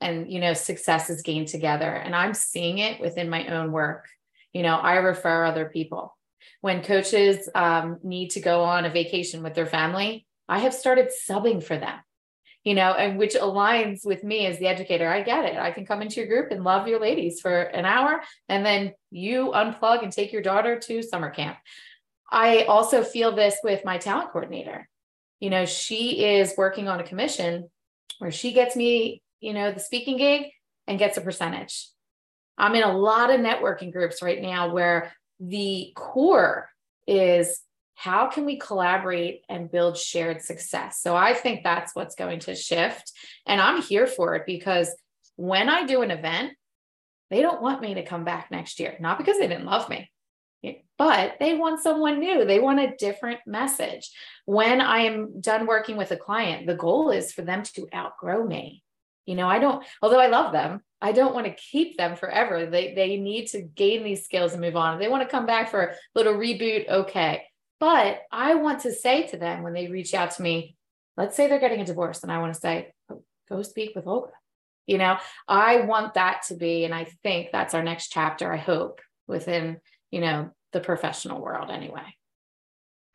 and 0.00 0.32
you 0.32 0.40
know 0.40 0.54
success 0.54 1.10
is 1.10 1.22
gained 1.22 1.48
together. 1.48 1.90
And 1.90 2.14
i'm 2.14 2.34
seeing 2.34 2.78
it 2.78 3.00
within 3.00 3.28
my 3.28 3.46
own 3.48 3.72
work. 3.72 4.06
You 4.52 4.62
know 4.62 4.76
i 4.76 4.96
refer 4.96 5.44
other 5.44 5.66
people. 5.66 6.16
When 6.62 6.82
coaches 6.82 7.48
um, 7.54 7.98
need 8.02 8.30
to 8.30 8.40
go 8.40 8.64
on 8.64 8.84
a 8.84 8.90
vacation 8.90 9.42
with 9.42 9.54
their 9.54 9.66
family 9.66 10.26
i 10.48 10.58
have 10.58 10.74
started 10.74 11.10
subbing 11.28 11.62
for 11.62 11.76
them 11.76 12.00
you 12.64 12.74
know 12.74 12.92
and 12.92 13.18
which 13.18 13.34
aligns 13.34 14.04
with 14.04 14.22
me 14.22 14.46
as 14.46 14.58
the 14.58 14.66
educator. 14.66 15.08
I 15.08 15.22
get 15.22 15.44
it. 15.44 15.56
I 15.56 15.70
can 15.70 15.86
come 15.86 16.02
into 16.02 16.20
your 16.20 16.28
group 16.28 16.50
and 16.50 16.64
love 16.64 16.88
your 16.88 17.00
ladies 17.00 17.40
for 17.40 17.60
an 17.62 17.84
hour 17.84 18.20
and 18.48 18.64
then 18.64 18.92
you 19.10 19.52
unplug 19.54 20.02
and 20.02 20.12
take 20.12 20.32
your 20.32 20.42
daughter 20.42 20.78
to 20.78 21.02
summer 21.02 21.30
camp 21.30 21.56
i 22.30 22.62
also 22.62 23.02
feel 23.02 23.34
this 23.34 23.56
with 23.62 23.84
my 23.84 23.98
talent 23.98 24.30
coordinator 24.30 24.88
you 25.40 25.50
know 25.50 25.64
she 25.64 26.24
is 26.24 26.54
working 26.56 26.88
on 26.88 27.00
a 27.00 27.04
commission 27.04 27.68
where 28.18 28.30
she 28.30 28.52
gets 28.52 28.76
me 28.76 29.22
you 29.40 29.54
know, 29.54 29.72
the 29.72 29.80
speaking 29.80 30.18
gig 30.18 30.46
and 30.86 30.98
gets 30.98 31.16
a 31.16 31.22
percentage. 31.22 31.88
I'm 32.56 32.74
in 32.74 32.82
a 32.82 32.96
lot 32.96 33.30
of 33.30 33.40
networking 33.40 33.92
groups 33.92 34.22
right 34.22 34.40
now 34.40 34.72
where 34.72 35.12
the 35.40 35.92
core 35.96 36.68
is 37.06 37.60
how 37.94 38.28
can 38.28 38.44
we 38.44 38.58
collaborate 38.58 39.42
and 39.48 39.70
build 39.70 39.96
shared 39.96 40.42
success? 40.42 41.02
So 41.02 41.16
I 41.16 41.34
think 41.34 41.62
that's 41.62 41.94
what's 41.94 42.14
going 42.14 42.40
to 42.40 42.54
shift. 42.54 43.12
And 43.46 43.60
I'm 43.60 43.82
here 43.82 44.06
for 44.06 44.36
it 44.36 44.44
because 44.46 44.94
when 45.36 45.68
I 45.68 45.84
do 45.84 46.02
an 46.02 46.10
event, 46.10 46.52
they 47.30 47.42
don't 47.42 47.62
want 47.62 47.80
me 47.80 47.94
to 47.94 48.04
come 48.04 48.24
back 48.24 48.50
next 48.50 48.80
year, 48.80 48.96
not 49.00 49.18
because 49.18 49.38
they 49.38 49.48
didn't 49.48 49.66
love 49.66 49.88
me, 49.88 50.10
but 50.98 51.36
they 51.40 51.54
want 51.54 51.82
someone 51.82 52.20
new. 52.20 52.44
They 52.44 52.60
want 52.60 52.80
a 52.80 52.94
different 52.96 53.40
message. 53.46 54.10
When 54.44 54.80
I 54.80 55.00
am 55.00 55.40
done 55.40 55.66
working 55.66 55.96
with 55.96 56.10
a 56.10 56.16
client, 56.16 56.66
the 56.66 56.74
goal 56.74 57.10
is 57.10 57.32
for 57.32 57.42
them 57.42 57.62
to 57.74 57.88
outgrow 57.94 58.44
me. 58.44 58.82
You 59.24 59.36
know, 59.36 59.48
I 59.48 59.58
don't, 59.58 59.84
although 60.02 60.20
I 60.20 60.26
love 60.26 60.52
them, 60.52 60.80
I 61.00 61.12
don't 61.12 61.34
want 61.34 61.46
to 61.46 61.54
keep 61.54 61.96
them 61.96 62.16
forever. 62.16 62.66
They 62.66 62.94
they 62.94 63.16
need 63.16 63.46
to 63.48 63.62
gain 63.62 64.02
these 64.04 64.24
skills 64.24 64.52
and 64.52 64.60
move 64.60 64.76
on. 64.76 64.98
They 64.98 65.08
want 65.08 65.22
to 65.22 65.28
come 65.28 65.46
back 65.46 65.70
for 65.70 65.82
a 65.82 65.94
little 66.14 66.34
reboot, 66.34 66.88
okay. 66.88 67.44
But 67.78 68.20
I 68.30 68.56
want 68.56 68.80
to 68.80 68.92
say 68.92 69.26
to 69.28 69.38
them 69.38 69.62
when 69.62 69.72
they 69.72 69.88
reach 69.88 70.12
out 70.12 70.32
to 70.32 70.42
me, 70.42 70.76
let's 71.16 71.36
say 71.36 71.46
they're 71.46 71.58
getting 71.58 71.80
a 71.80 71.86
divorce, 71.86 72.22
and 72.22 72.30
I 72.30 72.38
want 72.38 72.52
to 72.54 72.60
say, 72.60 72.92
oh, 73.10 73.22
go 73.48 73.62
speak 73.62 73.92
with 73.94 74.06
Olga. 74.06 74.32
You 74.86 74.98
know, 74.98 75.16
I 75.48 75.82
want 75.82 76.14
that 76.14 76.42
to 76.48 76.56
be, 76.56 76.84
and 76.84 76.94
I 76.94 77.06
think 77.22 77.48
that's 77.52 77.74
our 77.74 77.82
next 77.82 78.08
chapter, 78.08 78.52
I 78.52 78.56
hope, 78.56 79.00
within, 79.26 79.80
you 80.10 80.20
know, 80.20 80.50
the 80.72 80.80
professional 80.80 81.40
world 81.40 81.70
anyway. 81.70 82.14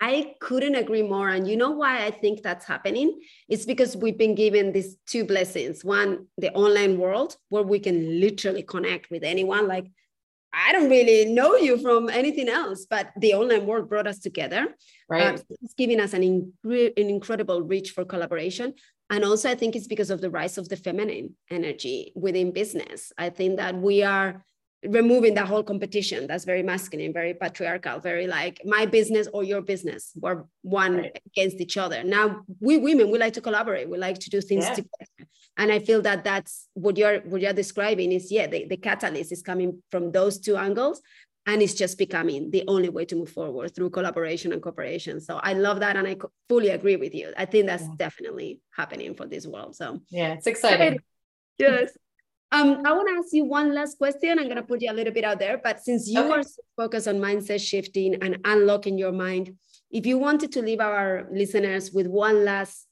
I 0.01 0.35
couldn't 0.41 0.75
agree 0.75 1.03
more. 1.03 1.29
And 1.29 1.47
you 1.47 1.55
know 1.55 1.71
why 1.71 2.05
I 2.05 2.11
think 2.11 2.41
that's 2.41 2.65
happening? 2.65 3.19
It's 3.47 3.65
because 3.65 3.95
we've 3.95 4.17
been 4.17 4.35
given 4.35 4.73
these 4.73 4.97
two 5.07 5.23
blessings. 5.23 5.85
One, 5.85 6.27
the 6.37 6.51
online 6.53 6.97
world, 6.97 7.37
where 7.49 7.63
we 7.63 7.79
can 7.79 8.19
literally 8.19 8.63
connect 8.63 9.09
with 9.09 9.23
anyone. 9.23 9.67
Like, 9.67 9.87
I 10.53 10.73
don't 10.73 10.89
really 10.89 11.33
know 11.33 11.55
you 11.55 11.77
from 11.77 12.09
anything 12.09 12.49
else, 12.49 12.85
but 12.89 13.11
the 13.17 13.33
online 13.33 13.65
world 13.65 13.89
brought 13.89 14.07
us 14.07 14.19
together. 14.19 14.75
Right. 15.09 15.27
Um, 15.27 15.41
it's 15.61 15.73
giving 15.73 15.99
us 15.99 16.13
an, 16.13 16.23
in- 16.23 16.53
an 16.65 17.09
incredible 17.09 17.61
reach 17.61 17.91
for 17.91 18.05
collaboration. 18.05 18.73
And 19.09 19.23
also, 19.23 19.49
I 19.49 19.55
think 19.55 19.75
it's 19.75 19.87
because 19.87 20.09
of 20.09 20.19
the 20.19 20.29
rise 20.29 20.57
of 20.57 20.67
the 20.67 20.77
feminine 20.77 21.35
energy 21.49 22.11
within 22.15 22.51
business. 22.51 23.11
I 23.17 23.29
think 23.29 23.57
that 23.57 23.75
we 23.75 24.03
are 24.03 24.43
removing 24.87 25.33
that 25.35 25.47
whole 25.47 25.63
competition 25.63 26.27
that's 26.27 26.45
very 26.45 26.63
masculine 26.63 27.13
very 27.13 27.33
patriarchal 27.33 27.99
very 27.99 28.27
like 28.27 28.61
my 28.65 28.85
business 28.85 29.27
or 29.33 29.43
your 29.43 29.61
business 29.61 30.11
we're 30.15 30.43
one 30.61 30.97
right. 30.97 31.21
against 31.27 31.61
each 31.61 31.77
other. 31.77 32.03
Now 32.03 32.41
we 32.59 32.77
women 32.77 33.11
we 33.11 33.19
like 33.19 33.33
to 33.33 33.41
collaborate 33.41 33.89
we 33.89 33.97
like 33.97 34.19
to 34.19 34.29
do 34.29 34.41
things 34.41 34.65
yeah. 34.65 34.75
together. 34.75 35.29
And 35.57 35.71
i 35.71 35.79
feel 35.79 36.01
that 36.01 36.23
that's 36.23 36.67
what 36.73 36.97
you're 36.97 37.19
what 37.21 37.41
you're 37.41 37.53
describing 37.53 38.11
is 38.11 38.31
yeah 38.31 38.47
the, 38.47 38.65
the 38.65 38.77
catalyst 38.77 39.31
is 39.31 39.41
coming 39.41 39.81
from 39.91 40.11
those 40.11 40.39
two 40.39 40.57
angles 40.57 41.01
and 41.45 41.61
it's 41.61 41.75
just 41.75 41.97
becoming 41.97 42.49
the 42.49 42.63
only 42.67 42.89
way 42.89 43.05
to 43.05 43.15
move 43.15 43.29
forward 43.29 43.75
through 43.75 43.91
collaboration 43.91 44.51
and 44.51 44.61
cooperation. 44.61 45.21
So 45.21 45.39
i 45.41 45.53
love 45.53 45.79
that 45.79 45.95
and 45.95 46.07
i 46.07 46.15
fully 46.49 46.69
agree 46.69 46.95
with 46.95 47.13
you. 47.13 47.33
I 47.37 47.45
think 47.45 47.67
that's 47.67 47.83
yeah. 47.83 47.95
definitely 47.97 48.59
happening 48.75 49.15
for 49.15 49.25
this 49.25 49.45
world 49.47 49.75
so. 49.75 50.01
Yeah 50.09 50.33
it's 50.33 50.47
exciting. 50.47 50.99
Yes 51.57 51.91
um, 52.51 52.81
I 52.85 52.93
want 52.93 53.09
to 53.09 53.15
ask 53.15 53.33
you 53.33 53.45
one 53.45 53.73
last 53.73 53.97
question. 53.97 54.37
I'm 54.39 54.45
going 54.45 54.55
to 54.55 54.63
put 54.63 54.81
you 54.81 54.91
a 54.91 54.93
little 54.93 55.13
bit 55.13 55.23
out 55.23 55.39
there, 55.39 55.59
but 55.61 55.79
since 55.81 56.07
you 56.07 56.21
okay. 56.21 56.39
are 56.39 56.43
focused 56.77 57.07
on 57.07 57.15
mindset 57.15 57.59
shifting 57.59 58.15
and 58.21 58.37
unlocking 58.45 58.97
your 58.97 59.11
mind, 59.11 59.55
if 59.91 60.05
you 60.05 60.17
wanted 60.17 60.51
to 60.53 60.61
leave 60.61 60.79
our 60.79 61.27
listeners 61.31 61.91
with 61.91 62.07
one 62.07 62.45
last 62.45 62.87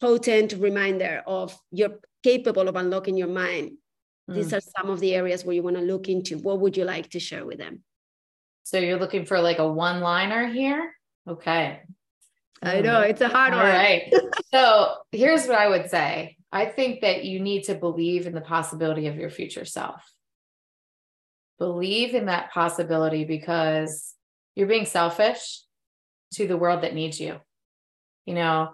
potent 0.00 0.54
reminder 0.54 1.22
of 1.26 1.58
you're 1.70 2.00
capable 2.22 2.68
of 2.68 2.76
unlocking 2.76 3.16
your 3.16 3.28
mind, 3.28 3.72
mm. 4.28 4.34
these 4.34 4.52
are 4.52 4.60
some 4.60 4.90
of 4.90 5.00
the 5.00 5.14
areas 5.14 5.44
where 5.44 5.54
you 5.54 5.62
want 5.62 5.76
to 5.76 5.82
look 5.82 6.08
into. 6.08 6.38
What 6.38 6.60
would 6.60 6.76
you 6.76 6.84
like 6.84 7.10
to 7.10 7.20
share 7.20 7.44
with 7.44 7.58
them? 7.58 7.82
So 8.62 8.78
you're 8.78 8.98
looking 8.98 9.24
for 9.24 9.40
like 9.40 9.58
a 9.58 9.68
one 9.70 10.00
liner 10.00 10.46
here? 10.48 10.92
Okay. 11.28 11.80
I 12.62 12.80
know 12.80 13.00
it's 13.00 13.20
a 13.20 13.28
hard 13.28 13.52
All 13.52 13.58
one. 13.60 13.66
All 13.66 13.72
right. 13.72 14.12
so 14.52 14.94
here's 15.12 15.46
what 15.46 15.58
I 15.58 15.68
would 15.68 15.90
say 15.90 16.36
I 16.52 16.66
think 16.66 17.02
that 17.02 17.24
you 17.24 17.40
need 17.40 17.64
to 17.64 17.74
believe 17.74 18.26
in 18.26 18.34
the 18.34 18.40
possibility 18.40 19.06
of 19.06 19.16
your 19.16 19.30
future 19.30 19.64
self. 19.64 20.02
Believe 21.58 22.14
in 22.14 22.26
that 22.26 22.50
possibility 22.52 23.24
because 23.24 24.14
you're 24.56 24.66
being 24.66 24.86
selfish 24.86 25.60
to 26.34 26.46
the 26.46 26.56
world 26.56 26.82
that 26.82 26.94
needs 26.94 27.20
you. 27.20 27.38
You 28.26 28.34
know, 28.34 28.70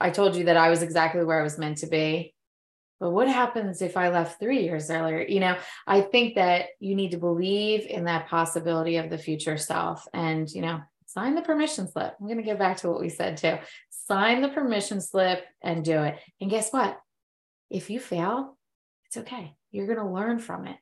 I 0.00 0.10
told 0.10 0.36
you 0.36 0.44
that 0.44 0.56
I 0.56 0.70
was 0.70 0.82
exactly 0.82 1.24
where 1.24 1.40
I 1.40 1.44
was 1.44 1.58
meant 1.58 1.78
to 1.78 1.86
be. 1.86 2.34
But 2.98 3.10
what 3.10 3.28
happens 3.28 3.82
if 3.82 3.96
I 3.96 4.10
left 4.10 4.38
three 4.38 4.62
years 4.62 4.90
earlier? 4.90 5.22
You 5.22 5.40
know, 5.40 5.56
I 5.86 6.02
think 6.02 6.36
that 6.36 6.66
you 6.78 6.94
need 6.94 7.10
to 7.12 7.16
believe 7.16 7.86
in 7.86 8.04
that 8.04 8.28
possibility 8.28 8.96
of 8.96 9.10
the 9.10 9.18
future 9.18 9.56
self 9.56 10.06
and, 10.14 10.48
you 10.48 10.62
know, 10.62 10.80
sign 11.06 11.34
the 11.34 11.42
permission 11.42 11.88
slip. 11.88 12.14
I'm 12.20 12.26
going 12.26 12.38
to 12.38 12.44
get 12.44 12.58
back 12.58 12.78
to 12.78 12.88
what 12.88 13.00
we 13.00 13.08
said 13.08 13.36
too. 13.36 13.58
Sign 14.12 14.42
the 14.42 14.48
permission 14.50 15.00
slip 15.00 15.42
and 15.62 15.82
do 15.82 16.02
it. 16.02 16.18
And 16.38 16.50
guess 16.50 16.70
what? 16.70 17.00
If 17.70 17.88
you 17.88 17.98
fail, 17.98 18.58
it's 19.06 19.16
okay. 19.16 19.54
You're 19.70 19.86
going 19.86 20.06
to 20.06 20.12
learn 20.12 20.38
from 20.38 20.66
it. 20.66 20.76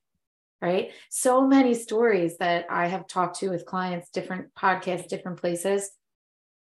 Right. 0.61 0.91
So 1.11 1.47
many 1.47 1.75
stories 1.75 2.39
that 2.39 2.67
I 2.69 2.89
have 2.89 3.07
talked 3.07 3.39
to 3.39 3.51
with 3.51 3.67
clients, 3.67 4.11
different 4.11 4.53
podcasts, 4.59 5.07
different 5.07 5.39
places. 5.39 5.93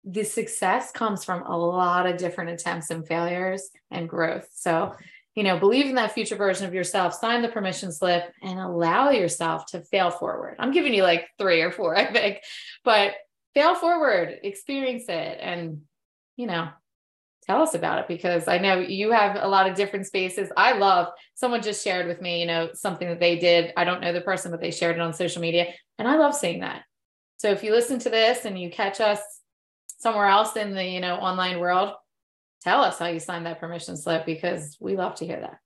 The 0.04 0.22
success 0.22 0.92
comes 0.92 1.24
from 1.24 1.42
a 1.42 1.58
lot 1.58 2.06
of 2.06 2.18
different 2.18 2.50
attempts 2.50 2.90
and 2.90 3.04
failures 3.04 3.68
and 3.90 4.08
growth. 4.08 4.46
So, 4.54 4.94
you 5.34 5.42
know, 5.42 5.58
believe 5.58 5.86
in 5.86 5.96
that 5.96 6.12
future 6.12 6.36
version 6.36 6.68
of 6.68 6.72
yourself, 6.72 7.14
sign 7.14 7.42
the 7.42 7.48
permission 7.48 7.90
slip, 7.90 8.32
and 8.42 8.60
allow 8.60 9.10
yourself 9.10 9.66
to 9.72 9.80
fail 9.80 10.12
forward. 10.12 10.54
I'm 10.60 10.70
giving 10.70 10.94
you 10.94 11.02
like 11.02 11.26
three 11.36 11.62
or 11.62 11.72
four, 11.72 11.96
I 11.96 12.12
think, 12.12 12.38
but 12.84 13.14
fail 13.54 13.74
forward, 13.74 14.38
experience 14.44 15.06
it, 15.08 15.38
and 15.40 15.82
you 16.36 16.46
know, 16.46 16.68
tell 17.46 17.62
us 17.62 17.74
about 17.74 17.98
it 18.00 18.08
because 18.08 18.48
I 18.48 18.58
know 18.58 18.78
you 18.78 19.12
have 19.12 19.36
a 19.40 19.48
lot 19.48 19.68
of 19.68 19.76
different 19.76 20.06
spaces. 20.06 20.50
I 20.56 20.72
love 20.78 21.08
someone 21.34 21.62
just 21.62 21.84
shared 21.84 22.06
with 22.06 22.20
me, 22.20 22.40
you 22.40 22.46
know, 22.46 22.70
something 22.74 23.08
that 23.08 23.20
they 23.20 23.38
did. 23.38 23.72
I 23.76 23.84
don't 23.84 24.00
know 24.00 24.12
the 24.12 24.20
person, 24.20 24.50
but 24.50 24.60
they 24.60 24.70
shared 24.70 24.96
it 24.96 25.02
on 25.02 25.12
social 25.12 25.42
media, 25.42 25.72
and 25.98 26.08
I 26.08 26.16
love 26.16 26.34
seeing 26.34 26.60
that. 26.60 26.82
So 27.36 27.50
if 27.50 27.62
you 27.62 27.72
listen 27.72 27.98
to 28.00 28.10
this 28.10 28.44
and 28.44 28.58
you 28.58 28.70
catch 28.70 29.00
us 29.00 29.20
somewhere 29.98 30.26
else 30.26 30.56
in 30.56 30.74
the 30.74 30.84
you 30.84 31.00
know 31.00 31.16
online 31.16 31.58
world, 31.60 31.94
tell 32.62 32.82
us 32.82 32.98
how 32.98 33.06
you 33.06 33.20
signed 33.20 33.46
that 33.46 33.60
permission 33.60 33.96
slip 33.96 34.24
because 34.26 34.76
we 34.80 34.96
love 34.96 35.14
to 35.16 35.26
hear 35.26 35.40
that. 35.40 35.58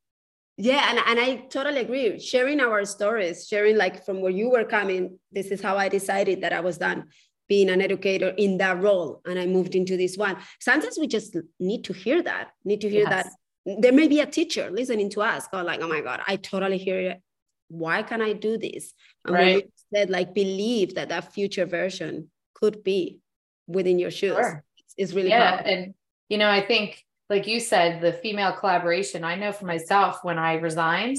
yeah 0.57 0.91
and, 0.91 0.99
and 1.07 1.19
i 1.21 1.37
totally 1.57 1.81
agree 1.81 2.19
sharing 2.19 2.61
our 2.61 2.85
stories 2.85 3.47
sharing 3.47 3.77
like 3.77 4.05
from 4.05 4.21
where 4.21 4.33
you 4.41 4.51
were 4.51 4.65
coming 4.65 5.19
this 5.31 5.49
is 5.55 5.61
how 5.63 5.77
i 5.77 5.89
decided 5.89 6.41
that 6.43 6.53
i 6.53 6.61
was 6.61 6.79
done 6.79 7.05
being 7.49 7.71
an 7.71 7.81
educator 7.81 8.29
in 8.37 8.59
that 8.59 8.81
role 8.83 9.21
and 9.27 9.39
i 9.39 9.47
moved 9.47 9.75
into 9.75 9.97
this 9.97 10.17
one 10.17 10.37
sometimes 10.61 10.99
we 10.99 11.07
just 11.07 11.37
need 11.59 11.85
to 11.85 11.93
hear 11.93 12.23
that 12.23 12.49
need 12.65 12.81
to 12.81 12.89
hear 12.89 13.07
yes. 13.09 13.25
that 13.65 13.81
there 13.83 13.93
may 13.93 14.09
be 14.09 14.21
a 14.21 14.27
teacher 14.27 14.71
listening 14.71 15.11
to 15.11 15.21
us 15.21 15.47
go 15.49 15.63
like 15.63 15.81
oh 15.81 15.89
my 15.89 16.01
god 16.01 16.21
i 16.27 16.37
totally 16.37 16.79
hear 16.79 17.01
it 17.01 17.23
why 17.69 18.03
can 18.03 18.23
i 18.23 18.33
do 18.33 18.57
this 18.57 18.95
and 19.25 19.35
right. 19.35 19.71
said 19.95 20.11
like 20.11 20.35
believe 20.35 20.95
that 20.95 21.09
that 21.09 21.33
future 21.33 21.67
version 21.67 22.31
could 22.55 22.83
be 22.83 23.21
within 23.67 23.99
your 23.99 24.11
shoes 24.11 24.37
sure. 24.37 24.65
is 24.97 25.15
really 25.15 25.29
yeah 25.29 25.57
powerful. 25.57 25.73
and 25.73 25.95
you 26.29 26.39
know 26.39 26.49
i 26.49 26.65
think 26.65 27.05
like 27.31 27.47
you 27.47 27.61
said, 27.61 28.01
the 28.01 28.13
female 28.13 28.53
collaboration, 28.53 29.23
I 29.23 29.35
know 29.35 29.53
for 29.53 29.67
myself 29.67 30.21
when 30.23 30.39
I 30.39 30.55
resigned, 30.55 31.19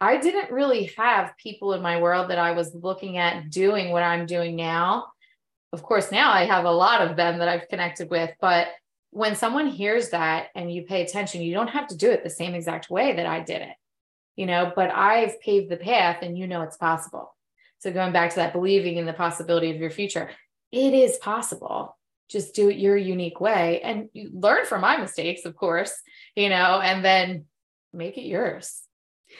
I 0.00 0.18
didn't 0.18 0.52
really 0.52 0.92
have 0.96 1.36
people 1.38 1.72
in 1.72 1.82
my 1.82 2.00
world 2.00 2.30
that 2.30 2.38
I 2.38 2.52
was 2.52 2.74
looking 2.74 3.16
at 3.16 3.50
doing 3.50 3.90
what 3.90 4.02
I'm 4.02 4.26
doing 4.26 4.56
now. 4.56 5.06
Of 5.72 5.82
course, 5.82 6.10
now 6.10 6.32
I 6.32 6.44
have 6.44 6.64
a 6.64 6.70
lot 6.70 7.02
of 7.02 7.16
them 7.16 7.38
that 7.38 7.48
I've 7.48 7.68
connected 7.68 8.10
with, 8.10 8.30
but 8.40 8.68
when 9.10 9.36
someone 9.36 9.66
hears 9.66 10.10
that 10.10 10.48
and 10.54 10.72
you 10.72 10.84
pay 10.84 11.02
attention, 11.02 11.42
you 11.42 11.54
don't 11.54 11.68
have 11.68 11.88
to 11.88 11.96
do 11.96 12.10
it 12.10 12.24
the 12.24 12.30
same 12.30 12.54
exact 12.54 12.90
way 12.90 13.14
that 13.14 13.26
I 13.26 13.40
did 13.40 13.62
it, 13.62 13.74
you 14.36 14.46
know, 14.46 14.72
but 14.74 14.90
I've 14.90 15.40
paved 15.40 15.70
the 15.70 15.76
path 15.76 16.18
and 16.22 16.36
you 16.36 16.46
know 16.46 16.62
it's 16.62 16.76
possible. 16.76 17.34
So 17.80 17.92
going 17.92 18.12
back 18.12 18.30
to 18.30 18.36
that 18.36 18.52
believing 18.52 18.96
in 18.96 19.06
the 19.06 19.12
possibility 19.12 19.70
of 19.70 19.76
your 19.76 19.90
future, 19.90 20.30
it 20.72 20.94
is 20.94 21.16
possible 21.18 21.98
just 22.28 22.54
do 22.54 22.68
it 22.68 22.76
your 22.76 22.96
unique 22.96 23.40
way 23.40 23.80
and 23.82 24.08
learn 24.14 24.66
from 24.66 24.82
my 24.82 24.96
mistakes, 24.98 25.44
of 25.44 25.56
course, 25.56 25.92
you 26.36 26.48
know, 26.48 26.80
and 26.82 27.04
then 27.04 27.46
make 27.92 28.18
it 28.18 28.26
yours. 28.26 28.82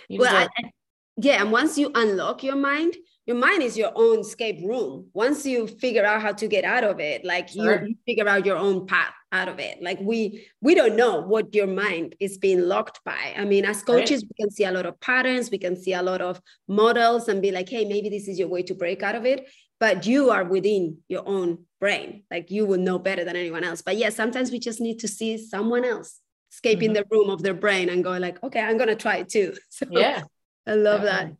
You 0.08 0.20
well, 0.20 0.48
I, 0.56 0.70
yeah. 1.16 1.42
And 1.42 1.52
once 1.52 1.78
you 1.78 1.90
unlock 1.94 2.42
your 2.42 2.56
mind, 2.56 2.96
your 3.28 3.36
mind 3.36 3.62
is 3.62 3.76
your 3.76 3.92
own 3.94 4.20
escape 4.20 4.66
room. 4.66 5.10
Once 5.12 5.44
you 5.44 5.66
figure 5.66 6.02
out 6.02 6.22
how 6.22 6.32
to 6.32 6.48
get 6.48 6.64
out 6.64 6.82
of 6.82 6.98
it, 6.98 7.26
like 7.26 7.50
sure. 7.50 7.82
you, 7.82 7.88
you 7.88 7.96
figure 8.06 8.26
out 8.26 8.46
your 8.46 8.56
own 8.56 8.86
path 8.86 9.12
out 9.32 9.48
of 9.48 9.58
it. 9.58 9.82
Like 9.82 10.00
we 10.00 10.46
we 10.62 10.74
don't 10.74 10.96
know 10.96 11.20
what 11.20 11.54
your 11.54 11.66
mind 11.66 12.16
is 12.20 12.38
being 12.38 12.62
locked 12.62 13.04
by. 13.04 13.34
I 13.36 13.44
mean, 13.44 13.66
as 13.66 13.82
coaches, 13.82 14.22
right. 14.22 14.30
we 14.30 14.44
can 14.44 14.50
see 14.50 14.64
a 14.64 14.72
lot 14.72 14.86
of 14.86 14.98
patterns, 15.00 15.50
we 15.50 15.58
can 15.58 15.76
see 15.76 15.92
a 15.92 16.02
lot 16.02 16.22
of 16.22 16.40
models 16.68 17.28
and 17.28 17.42
be 17.42 17.52
like, 17.52 17.68
hey, 17.68 17.84
maybe 17.84 18.08
this 18.08 18.28
is 18.28 18.38
your 18.38 18.48
way 18.48 18.62
to 18.62 18.74
break 18.74 19.02
out 19.02 19.14
of 19.14 19.26
it 19.26 19.46
but 19.80 20.06
you 20.06 20.30
are 20.30 20.42
within 20.42 20.98
your 21.06 21.22
own 21.24 21.56
brain 21.78 22.24
like 22.32 22.50
you 22.50 22.66
will 22.66 22.80
know 22.80 22.98
better 22.98 23.24
than 23.24 23.36
anyone 23.36 23.62
else 23.62 23.80
but 23.80 23.96
yeah 23.96 24.08
sometimes 24.08 24.50
we 24.50 24.58
just 24.58 24.80
need 24.80 24.98
to 24.98 25.06
see 25.06 25.38
someone 25.38 25.84
else 25.84 26.20
escaping 26.52 26.90
mm-hmm. 26.90 27.04
the 27.08 27.16
room 27.16 27.30
of 27.30 27.42
their 27.44 27.54
brain 27.54 27.88
and 27.88 28.02
go 28.02 28.16
like 28.18 28.42
okay 28.42 28.60
i'm 28.60 28.76
gonna 28.76 28.96
try 28.96 29.18
it 29.18 29.28
too 29.28 29.54
so 29.68 29.86
yeah 29.88 30.22
i 30.66 30.74
love 30.74 31.02
that 31.02 31.32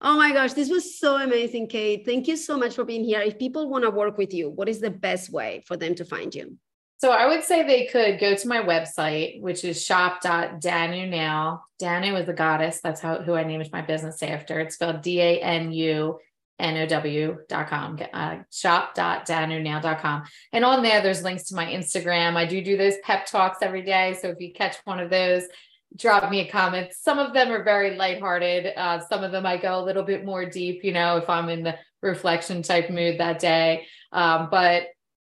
oh 0.00 0.16
my 0.16 0.32
gosh 0.32 0.52
this 0.52 0.70
was 0.70 0.98
so 0.98 1.16
amazing 1.16 1.66
kate 1.66 2.04
thank 2.04 2.26
you 2.26 2.36
so 2.36 2.56
much 2.56 2.74
for 2.74 2.84
being 2.84 3.04
here 3.04 3.20
if 3.20 3.38
people 3.38 3.68
want 3.68 3.84
to 3.84 3.90
work 3.90 4.18
with 4.18 4.32
you 4.32 4.50
what 4.50 4.68
is 4.68 4.80
the 4.80 4.90
best 4.90 5.30
way 5.30 5.62
for 5.66 5.76
them 5.76 5.94
to 5.94 6.04
find 6.04 6.34
you 6.34 6.56
so 7.00 7.12
I 7.12 7.28
would 7.28 7.44
say 7.44 7.62
they 7.62 7.86
could 7.86 8.18
go 8.18 8.34
to 8.34 8.48
my 8.48 8.58
website, 8.58 9.40
which 9.40 9.62
is 9.62 9.84
shop.danu 9.84 11.06
now. 11.06 11.62
Danu 11.78 12.16
is 12.16 12.26
the 12.26 12.32
goddess. 12.32 12.80
That's 12.82 13.00
how 13.00 13.22
who 13.22 13.34
I 13.34 13.44
named 13.44 13.70
my 13.70 13.82
business 13.82 14.20
after. 14.20 14.58
It's 14.58 14.74
spelled 14.74 15.02
D-A-N-U 15.02 16.18
now.com, 16.60 17.98
uh, 18.12 18.36
shop.danunow.com. 18.50 20.22
And 20.52 20.64
on 20.64 20.82
there, 20.82 21.00
there's 21.00 21.22
links 21.22 21.44
to 21.44 21.54
my 21.54 21.66
Instagram. 21.66 22.36
I 22.36 22.46
do 22.46 22.62
do 22.62 22.76
those 22.76 22.94
pep 23.04 23.26
talks 23.26 23.58
every 23.62 23.82
day. 23.82 24.16
So 24.20 24.28
if 24.28 24.40
you 24.40 24.52
catch 24.52 24.76
one 24.84 24.98
of 24.98 25.10
those, 25.10 25.44
drop 25.96 26.30
me 26.30 26.40
a 26.40 26.50
comment. 26.50 26.92
Some 26.92 27.18
of 27.18 27.32
them 27.32 27.50
are 27.50 27.62
very 27.62 27.96
lighthearted. 27.96 28.72
Uh, 28.76 29.00
some 29.00 29.24
of 29.24 29.32
them 29.32 29.46
I 29.46 29.56
go 29.56 29.80
a 29.80 29.84
little 29.84 30.02
bit 30.02 30.24
more 30.24 30.44
deep, 30.44 30.84
you 30.84 30.92
know, 30.92 31.16
if 31.16 31.28
I'm 31.28 31.48
in 31.48 31.62
the 31.62 31.76
reflection 32.02 32.62
type 32.62 32.90
mood 32.90 33.18
that 33.18 33.38
day. 33.38 33.86
Um, 34.12 34.48
but 34.50 34.84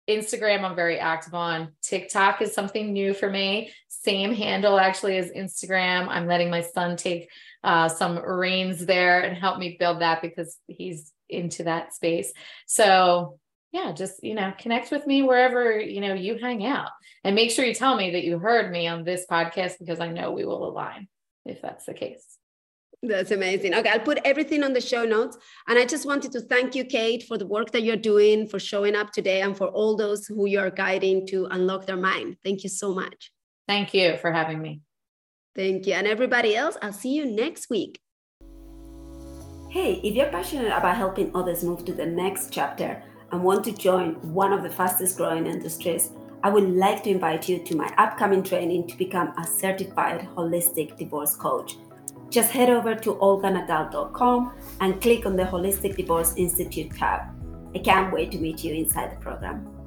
Instagram, 0.09 0.65
I'm 0.65 0.75
very 0.75 0.99
active 0.99 1.35
on. 1.35 1.73
TikTok 1.83 2.41
is 2.41 2.55
something 2.55 2.93
new 2.93 3.13
for 3.13 3.31
me. 3.31 3.73
Same 3.89 4.33
handle 4.35 4.79
actually 4.79 5.19
as 5.19 5.31
Instagram. 5.31 6.09
I'm 6.09 6.27
letting 6.27 6.51
my 6.51 6.63
son 6.63 6.97
take 6.97 7.29
uh, 7.63 7.89
some 7.89 8.19
reins 8.19 8.87
there 8.87 9.21
and 9.21 9.37
help 9.37 9.59
me 9.59 9.77
build 9.79 10.01
that 10.01 10.23
because 10.23 10.57
he's 10.67 11.13
into 11.29 11.65
that 11.65 11.95
space. 11.95 12.33
So 12.67 13.39
yeah, 13.73 13.93
just 13.93 14.23
you 14.23 14.35
know, 14.35 14.53
connect 14.59 14.91
with 14.91 15.07
me 15.07 15.23
wherever 15.23 15.79
you 15.79 16.01
know 16.01 16.15
you 16.15 16.39
hang 16.39 16.65
out, 16.65 16.91
and 17.25 17.35
make 17.35 17.51
sure 17.51 17.65
you 17.65 17.75
tell 17.75 17.97
me 17.97 18.11
that 18.13 18.25
you 18.25 18.39
heard 18.39 18.71
me 18.71 18.87
on 18.87 19.05
this 19.05 19.27
podcast 19.31 19.75
because 19.79 20.01
I 20.01 20.09
know 20.09 20.31
we 20.31 20.45
will 20.45 20.69
align 20.69 21.09
if 21.45 21.61
that's 21.61 21.87
the 21.87 21.95
case. 21.95 22.25
That's 23.03 23.31
amazing. 23.31 23.75
Okay, 23.75 23.91
I'll 23.91 24.01
put 24.01 24.19
everything 24.25 24.65
on 24.65 24.73
the 24.73 24.81
show 24.81 25.05
notes. 25.05 25.39
And 25.69 25.79
I 25.79 25.85
just 25.85 26.05
wanted 26.05 26.33
to 26.33 26.41
thank 26.41 26.75
you, 26.75 26.85
Kate, 26.85 27.23
for 27.23 27.39
the 27.39 27.47
work 27.47 27.71
that 27.71 27.85
you're 27.85 27.95
doing, 27.95 28.49
for 28.49 28.59
showing 28.59 28.97
up 28.97 29.13
today, 29.13 29.43
and 29.43 29.57
for 29.57 29.69
all 29.69 29.97
those 29.97 30.27
who 30.27 30.47
you're 30.47 30.71
guiding 30.71 31.25
to 31.29 31.47
unlock 31.47 31.87
their 31.87 31.97
mind. 31.97 32.37
Thank 32.43 32.65
you 32.65 32.69
so 32.69 32.93
much. 32.93 33.31
Thank 33.69 33.95
you 33.95 34.17
for 34.17 34.33
having 34.33 34.61
me. 34.61 34.81
Thank 35.55 35.87
you. 35.87 35.93
And 35.93 36.07
everybody 36.07 36.57
else, 36.57 36.77
I'll 36.83 36.93
see 36.93 37.15
you 37.15 37.25
next 37.25 37.71
week. 37.71 38.01
Hey, 39.71 40.01
if 40.03 40.15
you're 40.15 40.31
passionate 40.31 40.77
about 40.77 40.97
helping 40.97 41.31
others 41.37 41.63
move 41.63 41.85
to 41.85 41.93
the 41.93 42.07
next 42.07 42.51
chapter 42.51 43.03
and 43.33 43.43
want 43.43 43.65
to 43.65 43.73
join 43.73 44.15
one 44.33 44.53
of 44.53 44.63
the 44.63 44.71
fastest 44.71 45.17
growing 45.17 45.47
industries, 45.47 46.11
I 46.43 46.51
would 46.51 46.71
like 46.71 47.03
to 47.03 47.11
invite 47.11 47.49
you 47.49 47.59
to 47.59 47.77
my 47.77 47.93
upcoming 47.99 48.43
training 48.43 48.87
to 48.89 48.97
become 48.97 49.33
a 49.39 49.47
certified 49.47 50.29
holistic 50.37 50.97
divorce 50.97 51.35
coach. 51.37 51.77
Just 52.31 52.53
head 52.53 52.71
over 52.71 52.95
to 52.95 53.15
olganadal.com 53.15 54.53
and 54.81 55.01
click 55.01 55.27
on 55.27 55.35
the 55.35 55.45
Holistic 55.45 55.97
Divorce 55.97 56.35
Institute 56.37 56.95
tab. 56.95 57.23
I 57.75 57.79
can't 57.79 58.13
wait 58.13 58.31
to 58.33 58.39
meet 58.39 58.63
you 58.63 58.75
inside 58.75 59.13
the 59.13 59.17
program. 59.17 59.78